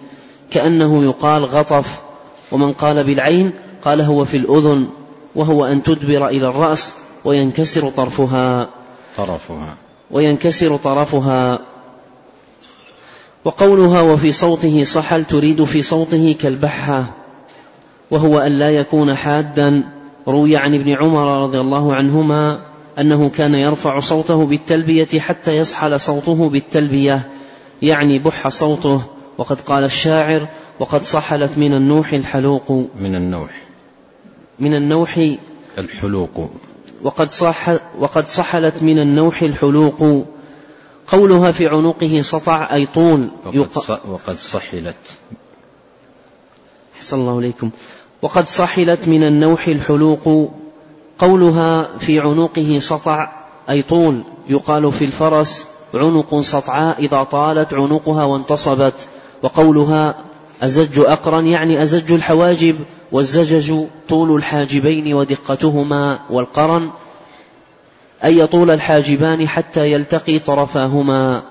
كأنه 0.50 1.04
يقال 1.04 1.44
غطف 1.44 2.00
ومن 2.52 2.72
قال 2.72 3.04
بالعين 3.04 3.50
قال 3.84 4.00
هو 4.00 4.24
في 4.24 4.36
الأذن 4.36 4.86
وهو 5.34 5.64
أن 5.64 5.82
تدبر 5.82 6.28
إلى 6.28 6.48
الرأس 6.48 6.92
وينكسر 7.24 7.90
طرفها. 7.90 8.68
طرفها. 9.16 9.76
وينكسر 10.10 10.76
طرفها. 10.76 11.58
وقولها 13.44 14.00
وفي 14.00 14.32
صوته 14.32 14.84
صحل 14.84 15.24
تريد 15.24 15.64
في 15.64 15.82
صوته 15.82 16.36
كالبحة. 16.40 17.04
وهو 18.10 18.38
أن 18.38 18.52
لا 18.58 18.70
يكون 18.70 19.14
حادا. 19.14 19.82
روي 20.28 20.56
عن 20.56 20.74
ابن 20.74 20.90
عمر 20.90 21.42
رضي 21.42 21.60
الله 21.60 21.94
عنهما 21.94 22.60
أنه 22.98 23.28
كان 23.28 23.54
يرفع 23.54 24.00
صوته 24.00 24.46
بالتلبية 24.46 25.20
حتى 25.20 25.56
يصحل 25.56 26.00
صوته 26.00 26.48
بالتلبية 26.48 27.28
يعني 27.82 28.18
بح 28.18 28.48
صوته. 28.48 29.02
وقد 29.38 29.60
قال 29.60 29.84
الشاعر 29.84 30.48
وقد 30.80 31.04
صحلت 31.04 31.58
من 31.58 31.74
النوح 31.74 32.12
الحلوق. 32.12 32.70
من 33.00 33.14
النوح. 33.14 33.62
من 34.58 34.74
النوح 34.74 35.30
الحلوق. 35.78 36.50
وقد 37.02 37.30
صح 37.30 37.68
وقد 37.98 38.28
صحلت 38.28 38.82
من 38.82 38.98
النوح 38.98 39.42
الحلوق. 39.42 40.26
قولها 41.06 41.52
في 41.52 41.66
عنقه 41.66 42.22
سطع 42.22 42.74
أي 42.74 42.86
طول 42.86 43.28
وقد, 43.46 44.00
وقد 44.08 44.38
صحلت. 44.38 44.96
أحسن 46.96 47.16
الله 47.20 47.38
إليكم. 47.38 47.70
وقد 48.22 48.48
صحلت 48.48 49.08
من 49.08 49.24
النوح 49.24 49.68
الحلوق 49.68 50.50
قولها 51.18 51.88
في 51.98 52.20
عنقه 52.20 52.78
سطع 52.82 53.32
أي 53.70 53.82
طول 53.82 54.22
يقال 54.48 54.92
في 54.92 55.04
الفرس 55.04 55.66
عنق 55.94 56.40
سطعاء 56.40 56.98
إذا 56.98 57.22
طالت 57.22 57.74
عنقها 57.74 58.24
وانتصبت 58.24 59.06
وقولها 59.42 60.14
أزج 60.62 60.98
أقرا 60.98 61.40
يعني 61.40 61.82
أزج 61.82 62.12
الحواجب 62.12 62.76
والزجج 63.12 63.84
طول 64.08 64.36
الحاجبين 64.36 65.14
ودقتهما 65.14 66.18
والقرن 66.30 66.90
أي 68.24 68.46
طول 68.46 68.70
الحاجبان 68.70 69.48
حتى 69.48 69.92
يلتقي 69.92 70.38
طرفاهما. 70.38 71.42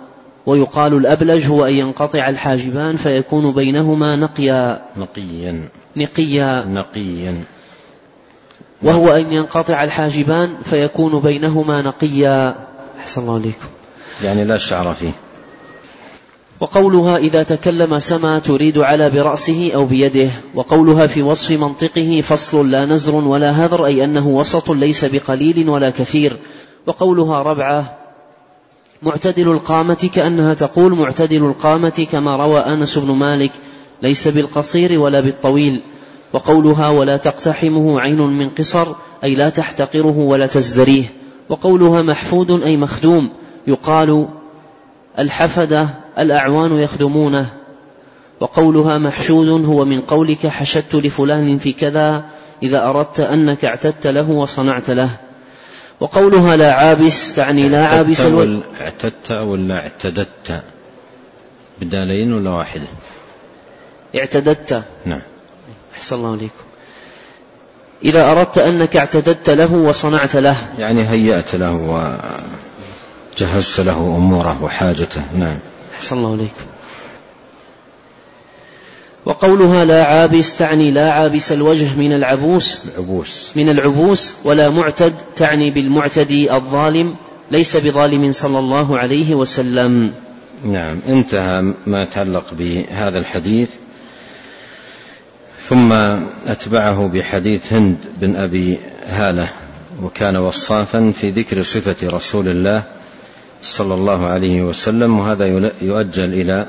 ويقال 0.48 0.94
الأبلج 0.94 1.48
هو 1.48 1.66
أن 1.66 1.74
ينقطع 1.74 2.30
الحاجبان 2.30 2.96
فيكون 2.96 3.52
بينهما 3.52 4.16
نقيا. 4.16 4.82
نقيا. 4.98 5.70
نقيا. 5.98 6.66
نقيا. 6.66 7.44
وهو 8.82 9.10
أن 9.10 9.34
ينقطع 9.34 9.84
الحاجبان 9.84 10.50
فيكون 10.64 11.20
بينهما 11.20 11.82
نقيا. 11.82 12.56
أحسن 13.00 13.22
الله 13.22 13.34
عليكم. 13.34 13.68
يعني 14.24 14.44
لا 14.44 14.58
شعر 14.58 14.94
فيه. 14.94 15.12
وقولها 16.60 17.18
إذا 17.18 17.44
تكلم 17.44 18.00
سما 18.00 18.40
تريد 18.40 18.78
على 18.78 19.10
برأسه 19.10 19.72
أو 19.76 19.86
بيده. 19.86 20.30
وقولها 20.56 21.08
في 21.08 21.22
وصف 21.22 21.52
منطقه 21.52 22.22
فصل 22.22 22.72
لا 22.72 22.86
نزر 22.86 23.16
ولا 23.16 23.52
هذر 23.52 23.86
أي 23.86 24.04
أنه 24.04 24.28
وسط 24.28 24.72
ليس 24.72 25.06
بقليل 25.06 25.70
ولا 25.70 25.90
كثير. 25.90 26.38
وقولها 26.86 27.40
ربعة 27.40 28.07
معتدل 29.02 29.52
القامة 29.52 30.10
كأنها 30.16 30.54
تقول 30.54 30.94
معتدل 30.94 31.46
القامة 31.46 32.08
كما 32.12 32.36
روى 32.36 32.60
أنس 32.60 32.98
بن 32.98 33.12
مالك 33.12 33.52
ليس 34.02 34.28
بالقصير 34.28 35.00
ولا 35.00 35.20
بالطويل. 35.20 35.82
وقولها 36.34 36.90
ولا 36.90 37.18
تقتحمه 37.18 38.02
عين 38.02 38.22
من 38.22 38.50
قصر 38.50 38.88
أي 39.24 39.36
لا 39.36 39.50
تحتقره 39.50 40.18
ولا 40.18 40.48
تزدريه. 40.48 41.04
وقولها 41.50 42.02
محفود 42.02 42.52
أي 42.64 42.78
مخدوم. 42.78 43.30
يقال 43.68 44.28
الحفدة 45.20 45.90
الأعوان 46.20 46.78
يخدمونه. 46.78 47.46
وقولها 48.40 48.98
محشود 48.98 49.66
هو 49.66 49.86
من 49.86 50.02
قولك 50.02 50.48
حشدت 50.48 50.96
لفلان 50.96 51.58
في 51.58 51.74
كذا 51.74 52.26
إذا 52.64 52.90
أردت 52.90 53.20
أنك 53.20 53.66
اعتدت 53.66 54.08
له 54.08 54.30
وصنعت 54.30 54.90
له. 54.90 55.10
وقولها 56.00 56.56
لا 56.56 56.74
عابس 56.74 57.34
تعني 57.36 57.70
لا 57.70 57.88
عابس 57.88 58.22
الوجه 58.22 58.60
اعتدت 58.82 59.32
ولا 59.32 59.76
اعتددت. 59.80 60.62
بدالين 61.82 62.34
ولا 62.34 62.50
واحدة؟ 62.50 62.88
اعتددت. 64.16 64.84
نعم. 65.06 65.22
أحسن 65.96 66.16
الله 66.16 66.32
عليكم. 66.32 66.64
إذا 68.04 68.32
أردت 68.32 68.58
أنك 68.58 68.98
اعتددت 68.98 69.50
له 69.50 69.74
وصنعت 69.74 70.36
له. 70.36 70.56
يعني 70.78 71.10
هيأت 71.10 71.56
له 71.56 71.74
وجهزت 73.34 73.80
له 73.80 73.98
أموره 73.98 74.64
وحاجته. 74.64 75.22
نعم. 75.36 75.58
أحسن 75.96 76.18
الله 76.18 76.32
عليكم. 76.32 76.67
وقولها 79.28 79.86
لا 79.86 80.04
عابس 80.06 80.56
تعني 80.56 80.92
لا 80.92 81.12
عابس 81.12 81.52
الوجه 81.52 81.96
من 81.96 82.14
العبوس 82.14 82.82
العبوس. 82.96 83.52
من 83.56 83.70
العبوس 83.70 84.34
ولا 84.44 84.70
معتد 84.70 85.14
تعني 85.36 85.72
بالمعتدي 85.72 86.54
الظالم 86.54 87.16
ليس 87.52 87.78
بظالم 87.78 88.32
صلى 88.32 88.60
الله 88.60 88.98
عليه 88.98 89.36
وسلم. 89.36 90.12
نعم 90.66 91.00
انتهى 91.08 91.74
ما 91.88 92.04
يتعلق 92.04 92.54
بهذا 92.54 93.20
الحديث. 93.20 93.70
ثم 95.68 95.92
أتبعه 96.48 97.08
بحديث 97.08 97.74
هند 97.74 97.98
بن 98.22 98.36
أبي 98.36 98.78
هالة 99.08 99.50
وكان 100.04 100.36
وصافا 100.36 101.14
في 101.22 101.32
ذكر 101.32 101.64
صفة 101.64 101.96
رسول 102.04 102.48
الله 102.50 102.84
صلى 103.64 103.94
الله 103.94 104.26
عليه 104.26 104.62
وسلم 104.62 105.20
وهذا 105.20 105.72
يؤجل 105.82 106.34
إلى 106.34 106.68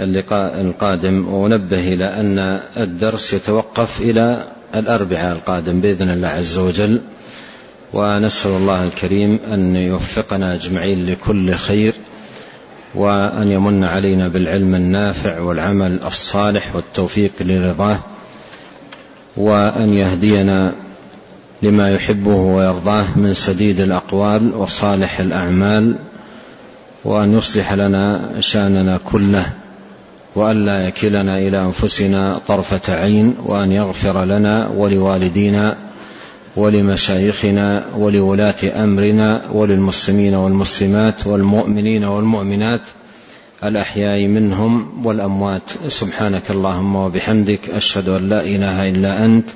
اللقاء 0.00 0.60
القادم 0.60 1.28
ونبه 1.28 1.92
إلى 1.92 2.04
أن 2.04 2.60
الدرس 2.76 3.32
يتوقف 3.32 4.00
إلى 4.00 4.44
الأربعاء 4.74 5.32
القادم 5.32 5.80
بإذن 5.80 6.10
الله 6.10 6.28
عز 6.28 6.58
وجل. 6.58 7.00
ونسأل 7.92 8.50
الله 8.50 8.82
الكريم 8.84 9.38
أن 9.52 9.76
يوفقنا 9.76 10.54
أجمعين 10.54 11.06
لكل 11.06 11.54
خير 11.54 11.92
وأن 12.94 13.52
يمن 13.52 13.84
علينا 13.84 14.28
بالعلم 14.28 14.74
النافع 14.74 15.40
والعمل 15.40 16.02
الصالح 16.02 16.76
والتوفيق 16.76 17.32
لرضاه 17.40 17.98
وأن 19.36 19.94
يهدينا 19.94 20.72
لما 21.62 21.94
يحبه 21.94 22.36
ويرضاه 22.36 23.18
من 23.18 23.34
سديد 23.34 23.80
الأقوال 23.80 24.54
وصالح 24.54 25.20
الأعمال 25.20 25.96
وأن 27.04 27.38
يصلح 27.38 27.72
لنا 27.72 28.30
شأننا 28.40 28.98
كله. 29.04 29.52
وألا 30.34 30.86
يكلنا 30.88 31.38
إلى 31.38 31.62
أنفسنا 31.62 32.40
طرفة 32.48 32.94
عين 32.94 33.34
وأن 33.46 33.72
يغفر 33.72 34.24
لنا 34.24 34.68
ولوالدينا 34.68 35.76
ولمشايخنا 36.56 37.84
ولولاة 37.96 38.84
أمرنا 38.84 39.42
وللمسلمين 39.52 40.34
والمسلمات 40.34 41.26
والمؤمنين 41.26 42.04
والمؤمنات 42.04 42.80
الأحياء 43.64 44.26
منهم 44.26 45.06
والأموات. 45.06 45.62
سبحانك 45.88 46.50
اللهم 46.50 46.96
وبحمدك 46.96 47.70
أشهد 47.70 48.08
أن 48.08 48.28
لا 48.28 48.40
إله 48.40 48.88
إلا 48.88 49.24
أنت 49.24 49.48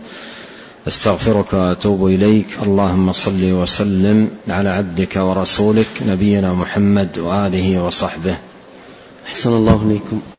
أستغفرك 0.89 1.53
وأتوب 1.53 2.07
إليك. 2.07 2.47
اللهم 2.63 3.13
صل 3.13 3.53
وسلم 3.53 4.29
على 4.49 4.69
عبدك 4.69 5.17
ورسولك 5.17 5.91
نبينا 6.07 6.55
محمد 6.55 7.19
وآله 7.19 7.83
وصحبه. 7.83 8.37
أحسن 9.27 9.53
الله 9.53 9.83
إليكم. 9.87 10.34